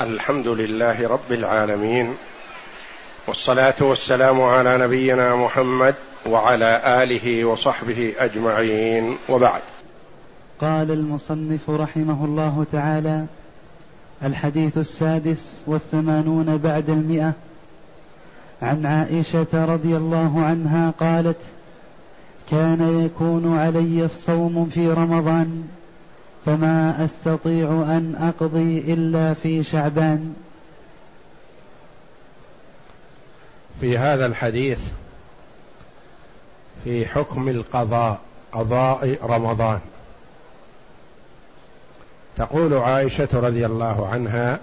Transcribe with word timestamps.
الحمد 0.00 0.48
لله 0.48 1.08
رب 1.08 1.32
العالمين 1.32 2.14
والصلاة 3.28 3.74
والسلام 3.80 4.42
على 4.42 4.78
نبينا 4.78 5.36
محمد 5.36 5.94
وعلى 6.26 7.02
آله 7.02 7.44
وصحبه 7.44 8.12
أجمعين 8.18 9.16
وبعد. 9.28 9.60
قال 10.60 10.90
المصنف 10.90 11.70
رحمه 11.70 12.24
الله 12.24 12.66
تعالى 12.72 13.26
الحديث 14.22 14.78
السادس 14.78 15.62
والثمانون 15.66 16.56
بعد 16.56 16.90
المئة. 16.90 17.32
عن 18.62 18.86
عائشة 18.86 19.64
رضي 19.64 19.96
الله 19.96 20.44
عنها 20.44 20.92
قالت 21.00 21.40
كان 22.50 23.04
يكون 23.04 23.58
علي 23.58 24.04
الصوم 24.04 24.70
في 24.74 24.88
رمضان. 24.88 25.68
فما 26.46 27.04
أستطيع 27.04 27.68
أن 27.68 28.32
أقضي 28.38 28.78
إلا 28.78 29.34
في 29.34 29.64
شعبان. 29.64 30.34
في 33.80 33.98
هذا 33.98 34.26
الحديث 34.26 34.80
في 36.84 37.06
حكم 37.06 37.48
القضاء 37.48 38.20
قضاء 38.52 39.18
رمضان. 39.22 39.80
تقول 42.36 42.74
عائشة 42.74 43.28
رضي 43.32 43.66
الله 43.66 44.08
عنها 44.08 44.60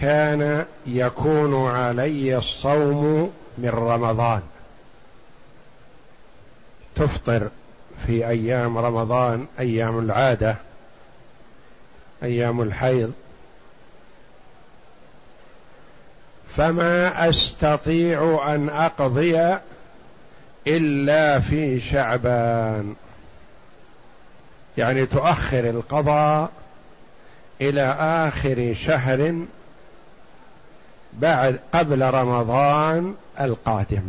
كان 0.00 0.64
يكون 0.86 1.70
علي 1.70 2.36
الصوم 2.36 3.32
من 3.58 3.68
رمضان. 3.68 4.40
تفطر. 6.94 7.48
في 8.06 8.28
أيام 8.28 8.78
رمضان 8.78 9.46
أيام 9.58 9.98
العادة 9.98 10.56
أيام 12.22 12.62
الحيض. 12.62 13.12
فما 16.56 17.28
أستطيع 17.28 18.54
أن 18.54 18.68
أقضي 18.68 19.56
إلا 20.66 21.40
في 21.40 21.80
شعبان. 21.80 22.94
يعني 24.78 25.06
تؤخر 25.06 25.70
القضاء 25.70 26.50
إلى 27.60 27.96
آخر 28.00 28.74
شهر 28.74 29.36
بعد 31.12 31.60
قبل 31.74 32.02
رمضان 32.02 33.14
القادم. 33.40 34.08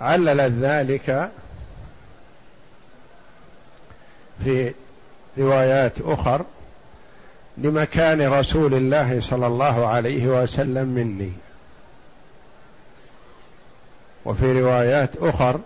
عللت 0.00 0.52
ذلك 0.52 1.30
في 4.44 4.72
روايات 5.38 5.92
أخر 6.00 6.44
لمكان 7.58 8.32
رسول 8.32 8.74
الله 8.74 9.20
صلى 9.20 9.46
الله 9.46 9.86
عليه 9.86 10.42
وسلم 10.42 10.88
مني. 10.88 11.32
وفي 14.24 14.60
روايات 14.60 15.10
أخر 15.20 15.60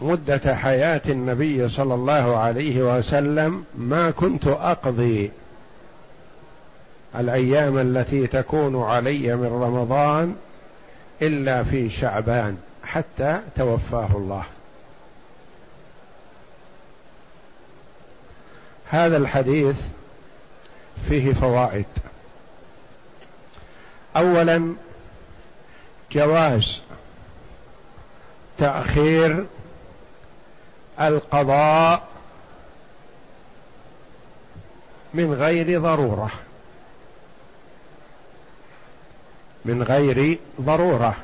مدة 0.00 0.56
حياة 0.56 1.02
النبي 1.08 1.68
صلى 1.68 1.94
الله 1.94 2.36
عليه 2.36 2.96
وسلم 2.98 3.64
ما 3.74 4.10
كنت 4.10 4.46
أقضي 4.46 5.30
الأيام 7.16 7.78
التي 7.78 8.26
تكون 8.26 8.82
علي 8.82 9.36
من 9.36 9.46
رمضان 9.46 10.36
إلا 11.22 11.64
في 11.64 11.90
شعبان 11.90 12.58
حتى 12.84 13.40
توفاه 13.56 14.08
الله. 14.16 14.44
هذا 18.88 19.16
الحديث 19.16 19.76
فيه 21.08 21.32
فوائد. 21.32 21.86
اولا 24.16 24.74
جواز 26.12 26.82
تأخير 28.58 29.46
القضاء 31.00 32.08
من 35.14 35.34
غير 35.34 35.80
ضرورة. 35.80 36.30
من 39.64 39.82
غير 39.82 40.38
ضرورة. 40.60 41.16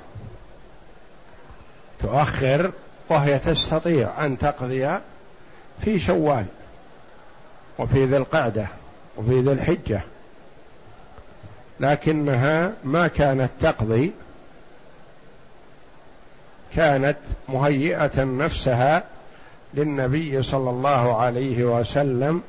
تؤخر 2.00 2.72
وهي 3.08 3.38
تستطيع 3.38 4.26
أن 4.26 4.38
تقضي 4.38 4.98
في 5.80 5.98
شوال 5.98 6.46
وفي 7.78 8.04
ذي 8.04 8.16
القعدة 8.16 8.66
وفي 9.16 9.40
ذي 9.40 9.52
الحجة 9.52 10.00
لكنها 11.80 12.72
ما 12.84 13.08
كانت 13.08 13.50
تقضي 13.60 14.12
كانت 16.76 17.16
مهيئة 17.48 18.24
نفسها 18.24 19.04
للنبي 19.74 20.42
صلى 20.42 20.70
الله 20.70 21.16
عليه 21.22 21.64
وسلم. 21.64 22.42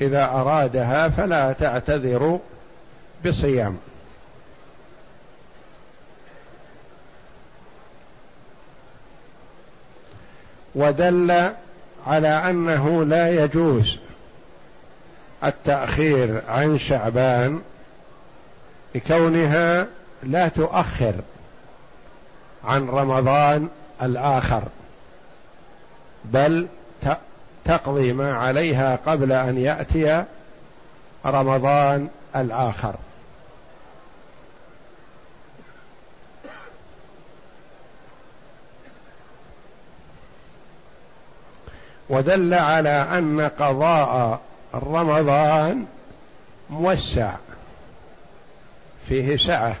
إذا 0.00 0.24
أرادها 0.24 1.08
فلا 1.08 1.52
تعتذر 1.52 2.38
بصيام. 3.26 3.76
ودل 10.74 11.52
على 12.06 12.28
أنه 12.28 13.04
لا 13.04 13.44
يجوز 13.44 13.98
التأخير 15.44 16.42
عن 16.48 16.78
شعبان 16.78 17.60
لكونها 18.94 19.86
لا 20.22 20.48
تؤخر 20.48 21.14
عن 22.64 22.88
رمضان 22.88 23.68
الآخر 24.02 24.62
بل 26.24 26.66
تقضي 27.64 28.12
ما 28.12 28.34
عليها 28.34 28.96
قبل 29.06 29.32
أن 29.32 29.58
يأتي 29.58 30.24
رمضان 31.26 32.08
الآخر. 32.36 32.94
ودل 42.12 42.54
على 42.54 42.88
أن 43.18 43.40
قضاء 43.40 44.40
رمضان 44.74 45.86
موسع 46.70 47.34
فيه 49.08 49.36
سعة. 49.36 49.76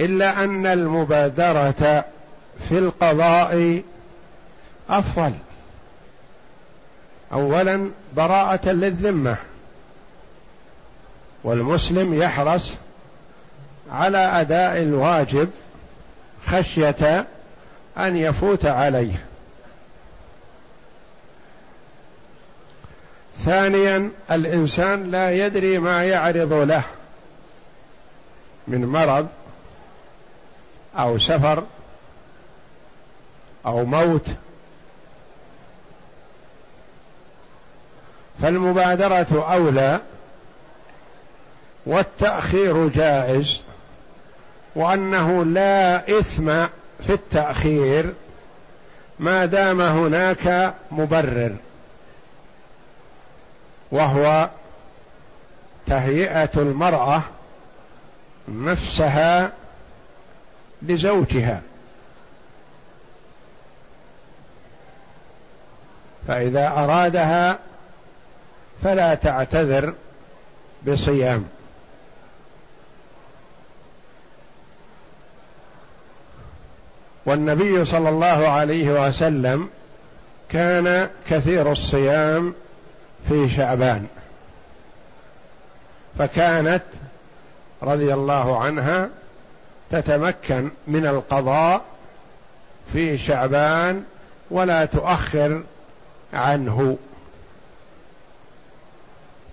إلا 0.00 0.44
أن 0.44 0.66
المبادرة 0.66 2.04
في 2.68 2.78
القضاء 2.78 3.82
أفضل. 4.90 5.32
اولا 7.32 7.90
براءة 8.16 8.68
للذمة. 8.68 9.36
والمسلم 11.44 12.14
يحرص 12.22 12.74
على 13.92 14.18
أداء 14.18 14.82
الواجب 14.82 15.50
خشية 16.46 17.26
أن 17.98 18.16
يفوت 18.16 18.66
عليه. 18.66 19.25
ثانيا 23.44 24.10
الإنسان 24.30 25.10
لا 25.10 25.30
يدري 25.30 25.78
ما 25.78 26.04
يعرض 26.04 26.52
له 26.52 26.82
من 28.68 28.86
مرض 28.86 29.28
أو 30.98 31.18
سفر 31.18 31.64
أو 33.66 33.84
موت. 33.84 34.28
فالمبادرة 38.42 39.52
أولى 39.52 40.00
والتأخير 41.86 42.88
جائز 42.88 43.60
وأنه 44.74 45.44
لا 45.44 46.18
إثم 46.18 46.50
في 47.06 47.12
التأخير 47.12 48.14
ما 49.18 49.46
دام 49.46 49.80
هناك 49.80 50.74
مبرر. 50.90 51.56
وهو 53.90 54.50
تهيئة 55.86 56.50
المرأة 56.56 57.22
نفسها 58.48 59.52
لزوجها. 60.82 61.62
فإذا 66.28 66.68
أرادها 66.68 67.58
فلا 68.82 69.14
تعتذر 69.14 69.94
بصيام. 70.86 71.44
والنبي 77.26 77.84
صلى 77.84 78.08
الله 78.08 78.48
عليه 78.48 79.06
وسلم 79.08 79.68
كان 80.48 81.10
كثير 81.28 81.72
الصيام 81.72 82.54
في 83.28 83.48
شعبان. 83.48 84.06
فكانت 86.18 86.82
رضي 87.82 88.14
الله 88.14 88.60
عنها 88.60 89.08
تتمكن 89.90 90.70
من 90.86 91.06
القضاء 91.06 91.82
في 92.92 93.18
شعبان 93.18 94.04
ولا 94.50 94.84
تؤخر 94.84 95.62
عنه. 96.32 96.96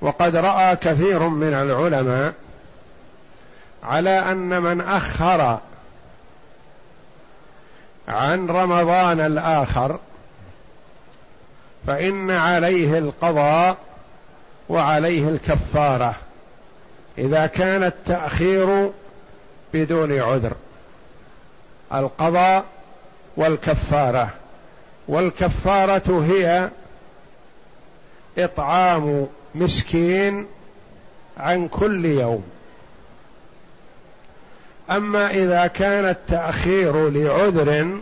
وقد 0.01 0.35
رأى 0.35 0.75
كثير 0.75 1.19
من 1.19 1.53
العلماء 1.53 2.33
على 3.83 4.19
أن 4.19 4.61
من 4.61 4.81
أخر 4.81 5.59
عن 8.07 8.47
رمضان 8.47 9.19
الآخر 9.19 9.99
فإن 11.87 12.31
عليه 12.31 12.97
القضاء 12.97 13.77
وعليه 14.69 15.29
الكفارة 15.29 16.15
إذا 17.17 17.47
كان 17.47 17.83
التأخير 17.83 18.91
بدون 19.73 20.19
عذر. 20.19 20.53
القضاء 21.93 22.65
والكفارة. 23.37 24.29
والكفارة 25.07 26.25
هي 26.25 26.69
إطعام 28.37 29.27
مسكين 29.55 30.47
عن 31.37 31.67
كل 31.67 32.05
يوم. 32.05 32.43
أما 34.91 35.29
إذا 35.29 35.67
كان 35.67 36.05
التأخير 36.05 37.09
لعذر 37.09 37.99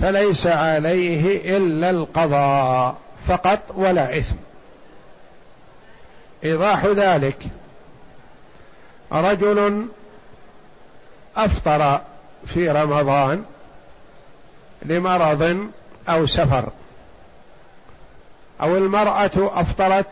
فليس 0.00 0.46
عليه 0.46 1.56
إلا 1.56 1.90
القضاء 1.90 2.96
فقط 3.28 3.58
ولا 3.74 4.18
إثم. 4.18 4.36
إيضاح 6.44 6.84
ذلك 6.84 7.38
رجل 9.12 9.86
أفطر 11.36 12.00
في 12.46 12.70
رمضان 12.70 13.44
لمرض 14.82 15.68
أو 16.08 16.26
سفر 16.26 16.68
أو 18.60 18.76
المرأة 18.76 19.30
أفطرت 19.36 20.10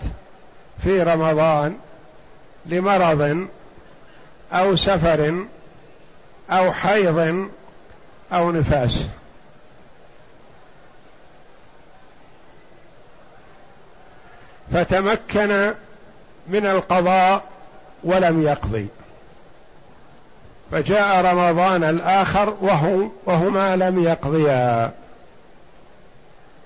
في 0.85 1.03
رمضان 1.03 1.77
لمرض 2.67 3.47
أو 4.53 4.77
سفر 4.77 5.45
أو 6.51 6.73
حيض 6.73 7.49
أو 8.33 8.51
نفاس. 8.51 9.07
فتمكن 14.73 15.73
من 16.49 16.67
القضاء 16.67 17.43
ولم 18.05 18.43
يقضي. 18.43 18.87
فجاء 20.73 21.25
رمضان 21.25 21.85
الآخر 21.85 22.57
وهو 22.61 23.09
وهما 23.27 23.77
لم 23.77 24.03
يقضيا. 24.03 24.91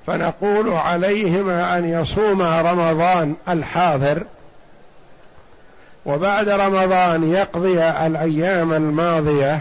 فنقول 0.07 0.73
عليهما 0.73 1.79
أن 1.79 1.89
يصوما 1.89 2.63
رمضان 2.63 3.35
الحاضر 3.49 4.23
وبعد 6.07 6.49
رمضان 6.49 7.33
يقضي 7.33 7.83
الأيام 7.83 8.73
الماضية 8.73 9.61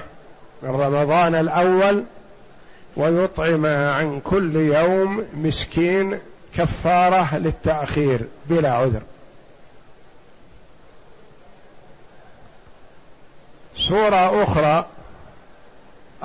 من 0.64 0.70
رمضان 0.70 1.36
الأول 1.36 2.04
ويطعم 2.98 3.66
عن 3.66 4.20
كل 4.20 4.56
يوم 4.56 5.26
مسكين 5.34 6.20
كفارة 6.58 7.38
للتأخير 7.38 8.22
بلا 8.46 8.72
عذر. 8.72 9.02
صورة 13.76 14.44
أخرى 14.44 14.86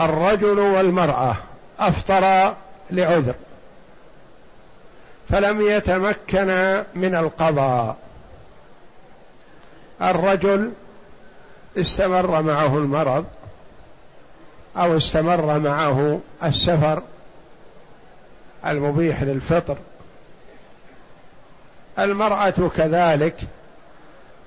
الرجل 0.00 0.58
والمرأة 0.58 1.36
أفطرا 1.78 2.56
لعذر. 2.90 3.34
فلم 5.28 5.60
يتمكنا 5.60 6.86
من 6.94 7.14
القضاء. 7.14 7.96
الرجل 10.02 10.72
استمر 11.76 12.42
معه 12.42 12.78
المرض 12.78 13.24
أو 14.76 14.96
استمر 14.96 15.58
معه 15.58 16.20
السفر 16.44 17.02
المبيح 18.66 19.22
للفطر. 19.22 19.76
المرأة 21.98 22.70
كذلك 22.76 23.36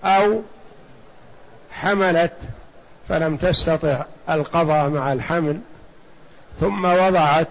أو 0.05 0.41
حملت 1.71 2.33
فلم 3.09 3.37
تستطع 3.37 4.01
القضاء 4.29 4.89
مع 4.89 5.13
الحمل 5.13 5.59
ثم 6.59 6.85
وضعت 6.85 7.47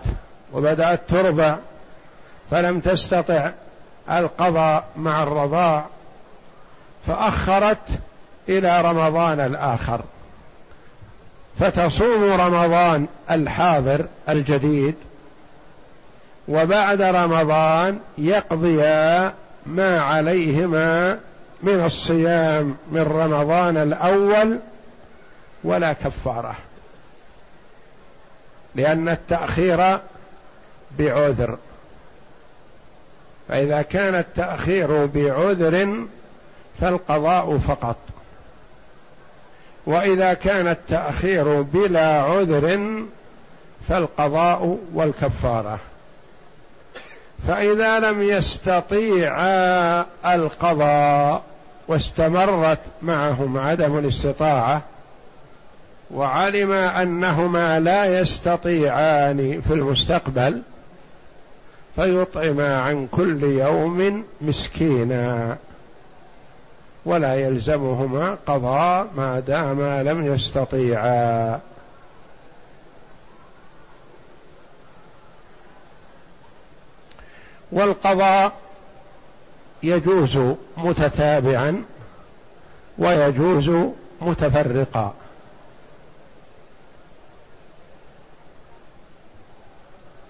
وبدأت 0.53 1.01
ترضع 1.09 1.57
فلم 2.51 2.81
تستطع 2.81 3.51
القضاء 4.11 4.85
مع 4.97 5.23
الرضاع 5.23 5.87
فأخرت 7.07 7.89
إلى 8.49 8.81
رمضان 8.81 9.41
الآخر. 9.41 10.01
فتصوم 11.61 12.25
رمضان 12.25 13.07
الحاضر 13.31 14.07
الجديد 14.29 14.95
وبعد 16.49 17.03
رمضان 17.03 17.99
يقضيا 18.19 19.33
ما 19.67 20.01
عليهما 20.01 21.19
من 21.63 21.85
الصيام 21.85 22.77
من 22.93 23.03
رمضان 23.03 23.77
الأول 23.77 24.59
ولا 25.65 25.93
كفارة. 25.93 26.55
لأن 28.75 29.09
التأخير 29.09 29.99
بعذر. 30.99 31.59
فإذا 33.49 33.83
كان 33.83 34.15
التأخير 34.15 35.07
بعذر 35.07 36.05
فالقضاء 36.81 37.59
فقط. 37.59 37.97
وإذا 39.87 40.35
كان 40.35 40.69
التأخير 40.69 41.63
بلا 41.63 42.23
عذر 42.23 42.81
فالقضاء 43.89 44.79
والكفارة. 44.95 45.79
فإذا 47.49 48.01
لم 48.01 48.23
يستطيعا 48.23 50.05
القضاء 50.27 51.43
واستمرت 51.89 52.79
معهم 53.03 53.59
عدم 53.59 53.99
الاستطاعة 53.99 54.83
وعلم 56.11 56.73
أنهما 56.73 57.81
لا 57.81 58.21
يستطيعان 58.21 59.61
في 59.61 59.75
المستقبل 59.75 60.63
فيطعما 61.97 62.81
عن 62.81 63.07
كل 63.07 63.43
يوم 63.43 64.25
مسكينا. 64.41 65.57
ولا 67.05 67.35
يلزمهما 67.35 68.39
قضاء 68.47 69.07
ما 69.17 69.41
داما 69.41 70.03
لم 70.03 70.35
يستطيعا. 70.35 71.61
والقضاء 77.73 78.53
يجوز 79.83 80.39
متتابعا 80.77 81.83
ويجوز 82.99 83.71
متفرقا. 84.21 85.15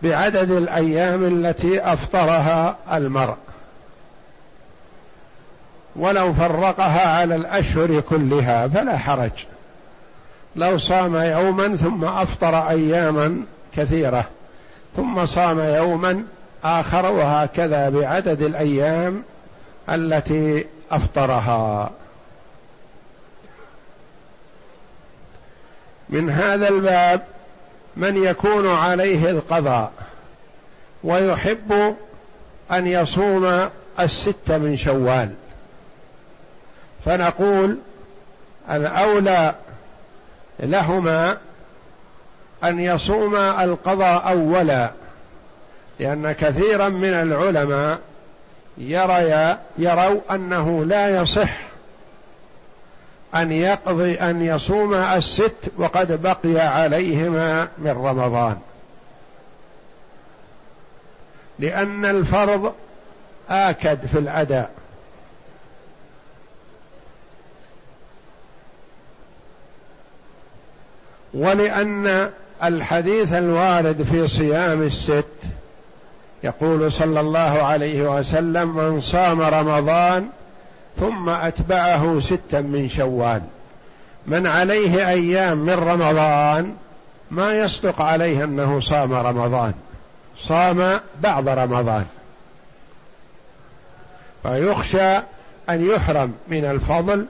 بعدد 0.03 0.51
الأيام 0.51 1.25
التي 1.25 1.81
أفطرها 1.81 2.77
المرء. 2.93 3.37
ولو 5.97 6.33
فرقها 6.33 7.19
على 7.21 7.37
الأشهر 7.37 8.01
كلها 8.01 8.69
فلا 8.69 8.99
حرج. 8.99 9.31
لو 10.57 10.79
صام 10.79 11.17
يوما 11.17 11.77
ثم 11.77 12.05
أفطر 12.05 12.69
اياما 12.69 13.41
كثيرة 13.77 14.25
ثم 14.97 15.27
صام 15.27 15.61
يوما 15.61 16.25
آخر 16.65 17.13
وهكذا 17.13 17.89
بعدد 17.89 18.43
الأيام 18.43 19.23
التي 19.89 20.67
أفطرها. 20.91 21.91
من 26.09 26.31
هذا 26.31 26.69
الباب 26.69 27.23
من 27.97 28.25
يكون 28.25 28.71
عليه 28.71 29.31
القضاء 29.31 29.93
ويحب 31.05 31.97
أن 32.73 32.87
يصوم 32.87 33.69
الست 34.01 34.51
من 34.51 34.77
شوال. 34.77 35.31
فنقول 37.05 37.79
الأولى 38.71 39.55
لهما 40.61 41.37
أن 42.65 42.81
يصوم 42.81 43.37
القضاء 43.37 44.29
أولا. 44.29 44.91
لأن 46.03 46.33
كثيرا 46.33 46.89
من 46.89 47.13
العلماء 47.13 47.99
يرى 48.79 49.57
يروا 49.79 50.21
أنه 50.31 50.85
لا 50.85 51.23
يصح 51.23 51.59
أن 53.35 53.53
يقضي 53.53 54.15
أن 54.15 54.43
يصوم 54.43 54.95
الست 54.95 55.55
وقد 55.79 56.23
بقي 56.23 56.61
عليهما 56.61 57.69
من 57.79 57.91
رمضان. 57.91 58.57
لأن 61.59 62.05
الفرض 62.05 62.75
آكد 63.49 64.07
في 64.07 64.19
الأداء. 64.19 64.71
ولأن 71.35 72.31
الحديث 72.63 73.33
الوارد 73.33 74.03
في 74.03 74.29
صيام 74.29 74.83
الست 74.83 75.42
يقول 76.45 76.93
صلى 76.93 77.21
الله 77.21 77.63
عليه 77.63 78.19
وسلم 78.19 78.77
من 78.77 79.01
صام 79.01 79.41
رمضان 79.41 80.29
ثم 81.01 81.29
أتبعه 81.29 82.21
ستا 82.21 82.61
من 82.61 82.89
شوال. 82.89 83.43
من 84.27 84.47
عليه 84.47 85.09
أيام 85.09 85.59
من 85.59 85.75
رمضان 85.75 86.75
ما 87.31 87.55
يصدق 87.55 88.03
عليه 88.03 88.45
أنه 88.45 88.81
صام 88.81 89.13
رمضان. 89.13 89.73
صام 90.39 91.01
بعض 91.21 91.49
رمضان. 91.49 92.05
فيخشى 94.43 95.17
أن 95.71 95.91
يحرم 95.91 96.33
من 96.49 96.65
الفضل 96.65 97.27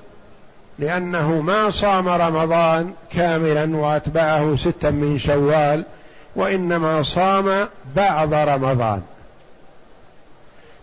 لأنه 0.79 1.41
ما 1.41 1.71
صام 1.71 2.09
رمضان 2.09 2.93
كاملا 3.13 3.77
وأتبعه 3.77 4.57
ستا 4.57 4.91
من 4.91 5.19
شوال 5.19 5.85
وإنما 6.37 7.03
صام 7.03 7.69
بعض 7.97 8.35
رمضان. 8.35 9.03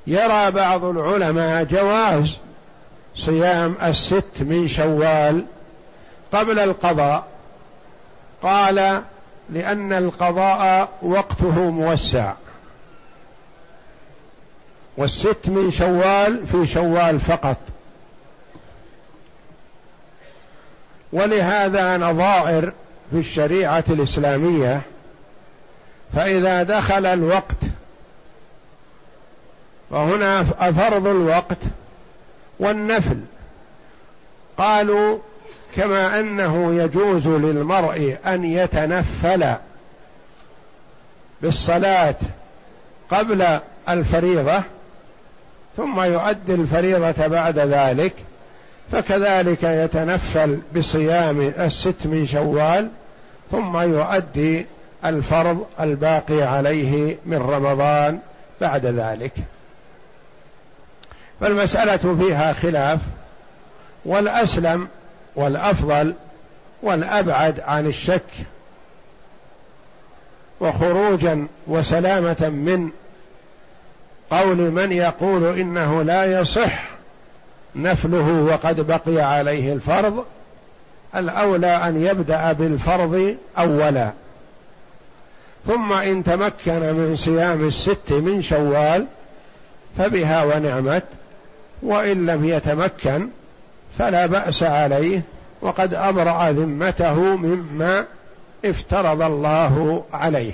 يرى 0.08 0.52
بعض 0.52 0.84
العلماء 0.84 1.64
جواز 1.64 2.38
صيام 3.18 3.76
الست 3.84 4.42
من 4.42 4.68
شوال 4.68 5.46
قبل 6.34 6.60
القضاء. 6.60 7.28
قال 8.44 9.04
لأن 9.50 9.94
القضاء 9.94 10.90
وقته 11.02 11.70
موسع. 11.70 12.34
والست 14.98 15.48
من 15.48 15.72
شوال 15.72 16.48
في 16.48 16.66
شوال 16.66 17.20
فقط. 17.20 17.58
ولهذا 21.14 21.98
نظائر 21.98 22.74
في 23.12 23.18
الشريعة 23.18 23.84
الإسلامية 23.90 24.82
فإذا 26.16 26.64
دخل 26.64 27.06
الوقت 27.06 27.58
وهنا 29.92 30.44
فرض 30.72 31.08
الوقت 31.08 31.58
والنفل. 32.60 33.20
قالوا 34.58 35.18
كما 35.76 36.20
أنه 36.20 36.74
يجوز 36.74 37.28
للمرء 37.28 38.18
أن 38.26 38.44
يتنفل 38.46 39.54
بالصلاة 41.42 42.16
قبل 43.10 43.60
الفريضة 43.90 44.64
ثم 45.78 46.02
يؤدي 46.02 46.54
الفريضة 46.54 47.28
بعد 47.28 47.60
ذلك 47.60 48.14
فكذلك 48.92 49.64
يتنفل 49.64 50.60
بصيام 50.76 51.42
الست 51.42 52.06
من 52.08 52.26
شوال 52.26 52.90
ثم 53.52 53.78
يؤدي 53.78 54.66
الفرض 55.06 55.66
الباقي 55.80 56.42
عليه 56.42 57.18
من 57.26 57.38
رمضان 57.38 58.20
بعد 58.62 58.86
ذلك. 58.86 59.32
فالمسألة 61.42 62.16
فيها 62.16 62.54
خلاف 62.54 63.00
والأسلم 64.06 64.88
والأفضل 65.36 66.14
والأبعد 66.84 67.60
عن 67.60 67.88
الشك 67.88 68.24
وخروجا 70.60 71.48
وسلامة 71.68 72.50
من 72.50 72.90
قول 74.32 74.58
من 74.58 74.92
يقول 74.92 75.60
إنه 75.60 76.04
لا 76.04 76.40
يصح 76.40 76.90
نفله 77.76 78.48
وقد 78.52 78.88
بقي 78.88 79.22
عليه 79.22 79.74
الفرض 79.74 80.26
الأولى 81.16 81.88
أن 81.88 82.06
يبدأ 82.06 82.52
بالفرض 82.52 83.36
أولا. 83.58 84.12
ثم 85.70 85.94
إن 85.94 86.24
تمكن 86.24 86.80
من 86.80 87.16
صيام 87.16 87.68
الست 87.68 88.12
من 88.12 88.42
شوال 88.42 89.06
فبها 89.98 90.44
ونعمت 90.44 91.04
وإن 91.82 92.26
لم 92.26 92.46
يتمكن 92.46 93.28
فلا 94.00 94.26
بأس 94.26 94.64
عليه 94.64 95.22
وقد 95.62 95.94
أبرأ 95.94 96.52
ذمته 96.52 97.14
مما 97.36 98.06
افترض 98.66 99.22
الله 99.22 100.04
عليه. 100.14 100.54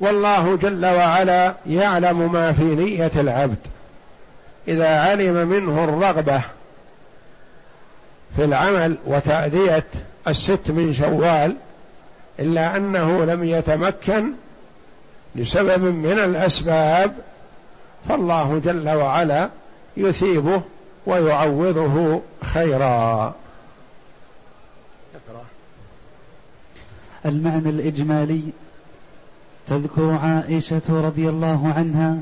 والله 0.00 0.56
جل 0.56 0.86
وعلا 0.86 1.54
يعلم 1.66 2.32
ما 2.32 2.52
في 2.52 2.64
نية 2.64 3.12
العبد. 3.16 3.58
إذا 4.68 5.00
علم 5.00 5.48
منه 5.48 5.84
الرغبة 5.84 6.42
في 8.36 8.44
العمل 8.44 8.96
وتأدية 9.06 9.84
الست 10.28 10.70
من 10.70 10.92
شوال 10.92 11.56
إلا 12.38 12.76
أنه 12.76 13.24
لم 13.24 13.44
يتمكن 13.44 14.32
لسبب 15.34 15.84
من 15.84 16.18
الأسباب 16.18 17.14
فالله 18.08 18.58
جل 18.64 18.88
وعلا 18.88 19.50
يثيبه 19.96 20.62
ويعوضه 21.06 22.20
خيرا. 22.42 23.34
المعنى 27.26 27.70
الإجمالي 27.70 28.42
تذكر 29.68 30.10
عائشة 30.10 30.82
رضي 30.90 31.28
الله 31.28 31.72
عنها 31.76 32.16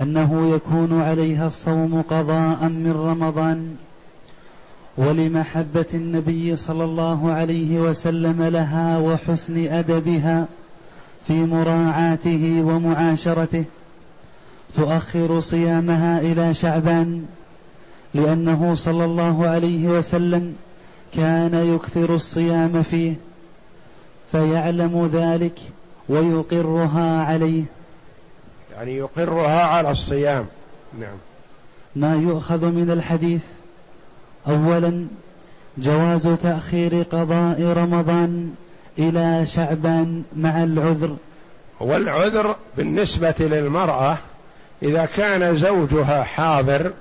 أنه 0.00 0.54
يكون 0.54 1.02
عليها 1.02 1.46
الصوم 1.46 2.02
قضاء 2.02 2.64
من 2.64 2.92
رمضان. 2.92 3.76
ولمحبة 4.96 5.86
النبي 5.94 6.56
صلى 6.56 6.84
الله 6.84 7.32
عليه 7.32 7.78
وسلم 7.78 8.42
لها 8.42 8.98
وحسن 8.98 9.66
أدبها 9.66 10.46
في 11.26 11.32
مراعاته 11.32 12.62
ومعاشرته 12.66 13.64
تؤخر 14.76 15.40
صيامها 15.40 16.20
إلى 16.20 16.54
شعبان 16.54 17.26
لأنه 18.14 18.74
صلى 18.74 19.04
الله 19.04 19.46
عليه 19.46 19.86
وسلم 19.86 20.56
كان 21.14 21.74
يكثر 21.74 22.14
الصيام 22.14 22.82
فيه 22.82 23.14
فيعلم 24.32 25.10
ذلك 25.12 25.58
ويقرها 26.08 27.22
عليه. 27.22 27.62
يعني 28.76 28.96
يقرها 28.96 29.62
على 29.64 29.90
الصيام. 29.90 30.46
نعم. 31.00 31.16
ما 31.96 32.14
يؤخذ 32.14 32.66
من 32.66 32.90
الحديث 32.90 33.40
اولا 34.48 35.06
جواز 35.78 36.28
تأخير 36.42 37.02
قضاء 37.02 37.62
رمضان 37.62 38.54
إلى 38.98 39.46
شعبان 39.46 40.22
مع 40.36 40.64
العذر. 40.64 41.16
والعذر 41.80 42.56
بالنسبة 42.76 43.34
للمرأة 43.38 44.18
إذا 44.82 45.06
كان 45.16 45.56
زوجها 45.56 46.22
حاضر 46.22 46.92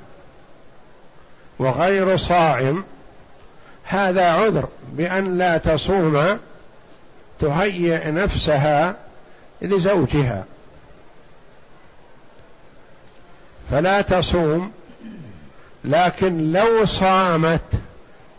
وغير 1.59 2.17
صائم 2.17 2.83
هذا 3.83 4.31
عذر 4.31 4.67
بأن 4.93 5.37
لا 5.37 5.57
تصوم 5.57 6.37
تهيئ 7.39 8.11
نفسها 8.11 8.95
لزوجها. 9.61 10.43
فلا 13.71 14.01
تصوم 14.01 14.71
لكن 15.85 16.51
لو 16.51 16.85
صامت 16.85 17.61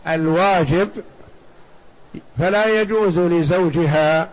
الواجب 0.07 0.89
فلا 2.39 2.81
يجوز 2.81 3.19
لزوجها 3.19 4.29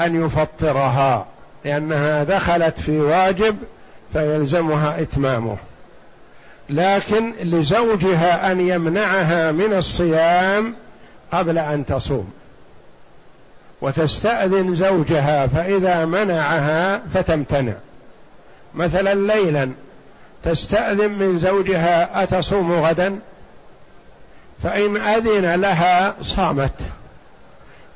أن 0.00 0.24
يفطرها 0.24 1.26
لأنها 1.64 2.24
دخلت 2.24 2.80
في 2.80 3.00
واجب 3.00 3.56
فيلزمها 4.12 5.00
إتمامه. 5.00 5.56
لكن 6.70 7.32
لزوجها 7.40 8.52
أن 8.52 8.60
يمنعها 8.60 9.52
من 9.52 9.72
الصيام 9.72 10.74
قبل 11.32 11.58
أن 11.58 11.86
تصوم. 11.86 12.30
وتستأذن 13.82 14.74
زوجها 14.74 15.46
فإذا 15.46 16.04
منعها 16.04 17.02
فتمتنع. 17.14 17.74
مثلا 18.74 19.14
ليلا 19.14 19.70
تستأذن 20.44 21.10
من 21.10 21.38
زوجها 21.38 22.22
أتصوم 22.22 22.72
غدا؟ 22.72 23.18
فإن 24.62 24.96
أذن 24.96 25.60
لها 25.60 26.14
صامت 26.22 26.74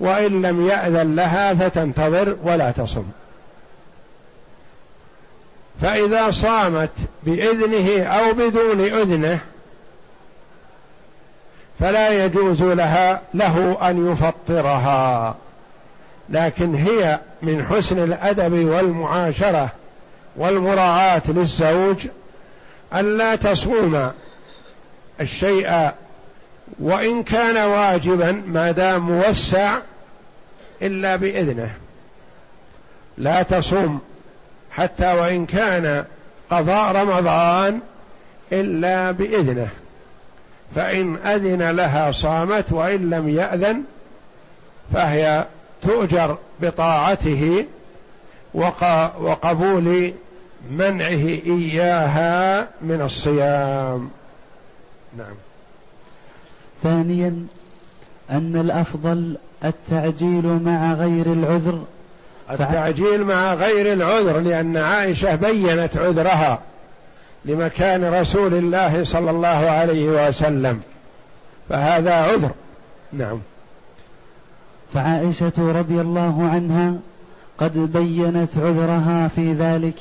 وإن 0.00 0.42
لم 0.42 0.68
يأذن 0.68 1.16
لها 1.16 1.54
فتنتظر 1.54 2.36
ولا 2.42 2.70
تصم. 2.70 3.04
فإذا 5.80 6.30
صامت 6.30 6.90
بإذنه 7.22 8.04
أو 8.04 8.32
بدون 8.32 8.80
إذنه 8.80 9.38
فلا 11.80 12.24
يجوز 12.24 12.62
لها 12.62 13.20
له 13.34 13.78
أن 13.90 14.12
يفطرها. 14.12 15.34
لكن 16.30 16.74
هي 16.74 17.18
من 17.42 17.66
حسن 17.66 18.04
الأدب 18.04 18.52
والمعاشرة 18.52 19.68
والمراعاة 20.36 21.22
للزوج 21.28 22.06
ألا 22.94 23.36
تصوم 23.36 24.10
الشيء 25.20 25.90
وإن 26.78 27.22
كان 27.22 27.56
واجبا 27.56 28.42
ما 28.46 28.70
دام 28.70 29.10
موسع 29.10 29.78
إلا 30.82 31.16
بإذنه. 31.16 31.74
لا 33.18 33.42
تصوم 33.42 34.00
حتى 34.70 35.12
وإن 35.12 35.46
كان 35.46 36.04
قضاء 36.50 36.92
رمضان 36.96 37.80
إلا 38.52 39.10
بإذنه. 39.10 39.68
فإن 40.74 41.16
أذن 41.16 41.70
لها 41.70 42.12
صامت 42.12 42.72
وإن 42.72 43.10
لم 43.10 43.28
يأذن 43.28 43.82
فهي 44.92 45.44
تؤجر 45.82 46.38
بطاعته 46.60 47.66
وقبول 48.54 50.12
منعه 50.70 51.26
إياها 51.46 52.68
من 52.82 53.00
الصيام. 53.00 54.10
نعم. 55.18 55.34
ثانيا 56.82 57.46
أن 58.30 58.56
الأفضل 58.56 59.36
التعجيل 59.64 60.46
مع 60.46 60.92
غير 60.92 61.26
العذر. 61.26 61.84
التعجيل 62.50 63.24
مع 63.24 63.54
غير 63.54 63.92
العذر 63.92 64.40
لأن 64.40 64.76
عائشة 64.76 65.34
بينت 65.34 65.96
عذرها 65.96 66.58
لمكان 67.44 68.14
رسول 68.14 68.54
الله 68.54 69.04
صلى 69.04 69.30
الله 69.30 69.48
عليه 69.48 70.28
وسلم 70.28 70.80
فهذا 71.68 72.14
عذر. 72.14 72.50
نعم. 73.12 73.40
فعائشة 74.94 75.52
رضي 75.58 76.00
الله 76.00 76.50
عنها 76.52 76.94
قد 77.58 77.92
بينت 77.92 78.58
عذرها 78.58 79.28
في 79.28 79.52
ذلك. 79.52 79.94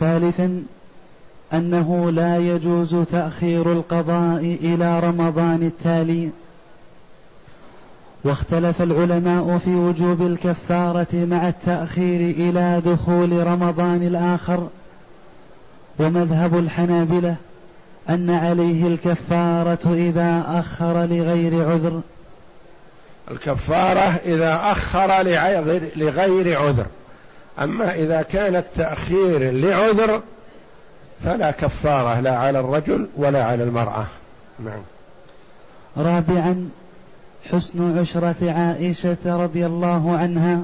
ثالثا 0.00 0.62
أنه 1.52 2.10
لا 2.10 2.38
يجوز 2.38 2.96
تأخير 3.12 3.72
القضاء 3.72 4.58
إلى 4.62 5.00
رمضان 5.00 5.62
التالي. 5.62 6.30
واختلف 8.24 8.82
العلماء 8.82 9.58
في 9.64 9.74
وجوب 9.74 10.22
الكفارة 10.22 11.06
مع 11.12 11.48
التأخير 11.48 12.30
إلى 12.30 12.82
دخول 12.86 13.46
رمضان 13.46 14.02
الآخر. 14.02 14.68
ومذهب 15.98 16.58
الحنابلة 16.58 17.36
أن 18.08 18.30
عليه 18.30 18.86
الكفارة 18.86 19.94
إذا 19.94 20.44
أخر 20.48 21.04
لغير 21.04 21.70
عذر. 21.70 22.00
الكفارة 23.30 24.20
إذا 24.24 24.60
أخر 24.62 25.22
لغير 25.96 26.60
عذر. 26.62 26.86
أما 27.58 27.94
إذا 27.94 28.22
كان 28.22 28.56
التأخير 28.56 29.52
لعذر 29.52 30.22
فلا 31.24 31.50
كفارة 31.50 32.20
لا 32.20 32.38
على 32.38 32.60
الرجل 32.60 33.06
ولا 33.16 33.44
على 33.44 33.64
المرأة. 33.64 34.06
نعم. 34.64 34.82
رابعا 35.96 36.68
حسن 37.50 37.98
عشرة 37.98 38.50
عائشة 38.50 39.16
رضي 39.26 39.66
الله 39.66 40.16
عنها. 40.16 40.62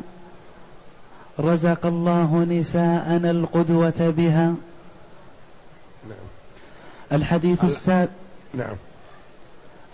رزق 1.41 1.87
الله 1.87 2.47
نساءنا 2.51 3.31
القدوة 3.31 4.15
بها. 4.17 4.55
نعم. 6.09 6.29
الحديث 7.13 7.65
السابع 7.65 8.11
نعم. 8.55 8.77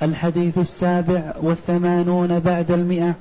الحديث 0.02 0.58
السابع 0.58 1.32
والثمانون 1.42 2.38
بعد 2.38 2.70
المئة. 2.70 3.14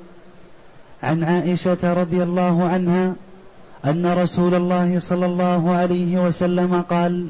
عن 1.03 1.23
عائشة 1.23 1.93
رضي 1.93 2.23
الله 2.23 2.69
عنها 2.69 3.13
أن 3.85 4.05
رسول 4.05 4.55
الله 4.55 4.99
صلى 4.99 5.25
الله 5.25 5.75
عليه 5.75 6.27
وسلم 6.27 6.81
قال 6.81 7.27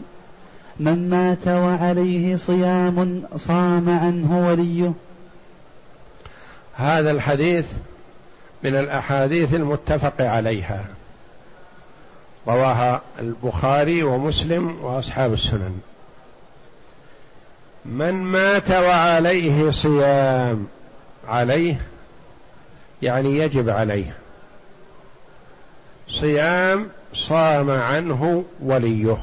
من 0.80 1.10
مات 1.10 1.48
وعليه 1.48 2.36
صيام 2.36 3.24
صام 3.36 3.90
عنه 3.90 4.48
وليه. 4.50 4.92
هذا 6.76 7.12
الحديث 7.12 7.66
من 8.64 8.76
الأحاديث 8.76 9.54
المتفق 9.54 10.22
عليها 10.22 10.86
رواها 12.48 13.02
البخاري 13.20 14.04
ومسلم 14.04 14.78
وأصحاب 14.82 15.34
السنن. 15.34 15.80
من 17.86 18.12
مات 18.12 18.72
وعليه 18.72 19.72
صيام 19.72 20.68
عليه 21.28 21.82
يعني 23.02 23.38
يجب 23.38 23.70
عليه. 23.70 24.16
صيام 26.10 26.90
صام 27.14 27.70
عنه 27.70 28.46
وليه. 28.60 29.18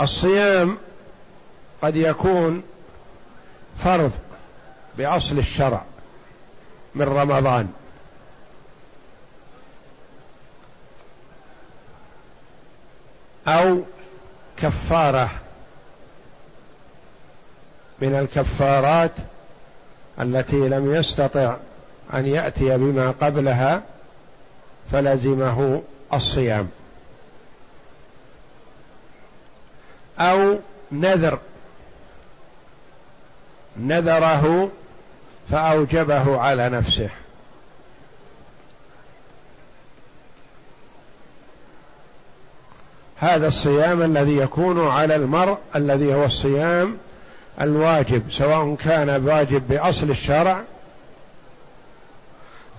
الصيام 0.00 0.78
قد 1.82 1.96
يكون 1.96 2.62
فرض 3.78 4.12
بأصل 4.98 5.38
الشرع 5.38 5.82
من 6.94 7.02
رمضان. 7.02 7.72
أو 13.48 13.82
كفارة 14.56 15.30
من 18.00 18.14
الكفارات 18.14 19.12
التي 20.20 20.56
لم 20.68 20.94
يستطع 20.94 21.56
أن 22.14 22.26
يأتي 22.26 22.76
بما 22.76 23.10
قبلها 23.10 23.82
فلزمه 24.92 25.82
الصيام. 26.14 26.68
أو 30.18 30.58
نذر 30.92 31.38
نذره 33.76 34.70
فأوجبه 35.50 36.40
على 36.40 36.68
نفسه. 36.68 37.10
هذا 43.20 43.48
الصيام 43.48 44.02
الذي 44.02 44.36
يكون 44.36 44.88
على 44.88 45.16
المرء 45.16 45.58
الذي 45.76 46.14
هو 46.14 46.24
الصيام 46.24 46.96
الواجب 47.60 48.22
سواء 48.30 48.74
كان 48.74 49.26
واجب 49.26 49.68
بأصل 49.68 50.10
الشرع 50.10 50.62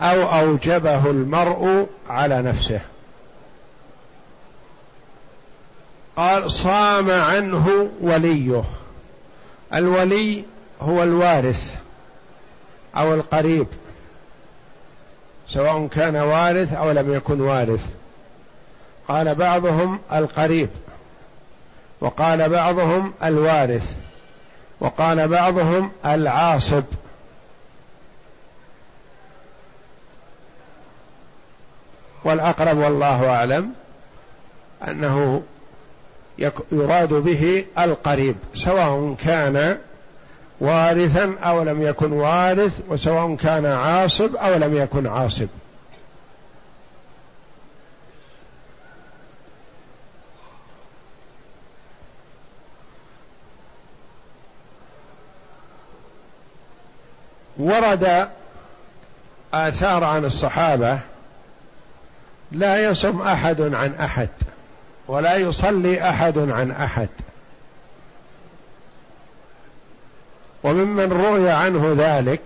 أو 0.01 0.39
أوجبه 0.39 1.09
المرء 1.09 1.87
على 2.09 2.41
نفسه. 2.41 2.79
قال 6.15 6.51
صام 6.51 7.11
عنه 7.11 7.89
وليه. 8.01 8.63
الولي 9.73 10.43
هو 10.81 11.03
الوارث 11.03 11.75
أو 12.97 13.13
القريب 13.13 13.67
سواء 15.49 15.87
كان 15.87 16.15
وارث 16.15 16.73
أو 16.73 16.91
لم 16.91 17.13
يكن 17.13 17.41
وارث. 17.41 17.87
قال 19.07 19.35
بعضهم 19.35 19.99
القريب 20.13 20.69
وقال 22.01 22.49
بعضهم 22.49 23.13
الوارث 23.23 23.95
وقال 24.79 25.27
بعضهم 25.27 25.91
العاصب. 26.05 26.83
والأقرب 32.23 32.77
والله 32.77 33.29
أعلم 33.29 33.71
أنه 34.87 35.43
يراد 36.71 37.13
به 37.13 37.65
القريب 37.79 38.35
سواء 38.55 39.15
كان 39.23 39.77
وارثا 40.59 41.35
أو 41.43 41.63
لم 41.63 41.81
يكن 41.81 42.11
وارث 42.11 42.79
وسواء 42.87 43.35
كان 43.35 43.65
عاصب 43.65 44.35
أو 44.35 44.55
لم 44.55 44.77
يكن 44.77 45.07
عاصب. 45.07 45.47
ورد 57.57 58.29
آثار 59.53 60.03
عن 60.03 60.25
الصحابة 60.25 60.99
لا 62.51 62.89
يصم 62.89 63.21
أحد 63.21 63.61
عن 63.61 63.93
أحد 63.93 64.29
ولا 65.07 65.35
يصلي 65.35 66.09
أحد 66.09 66.37
عن 66.37 66.71
أحد. 66.71 67.09
وممن 70.63 71.11
روي 71.11 71.49
عنه 71.49 71.95
ذلك 71.97 72.41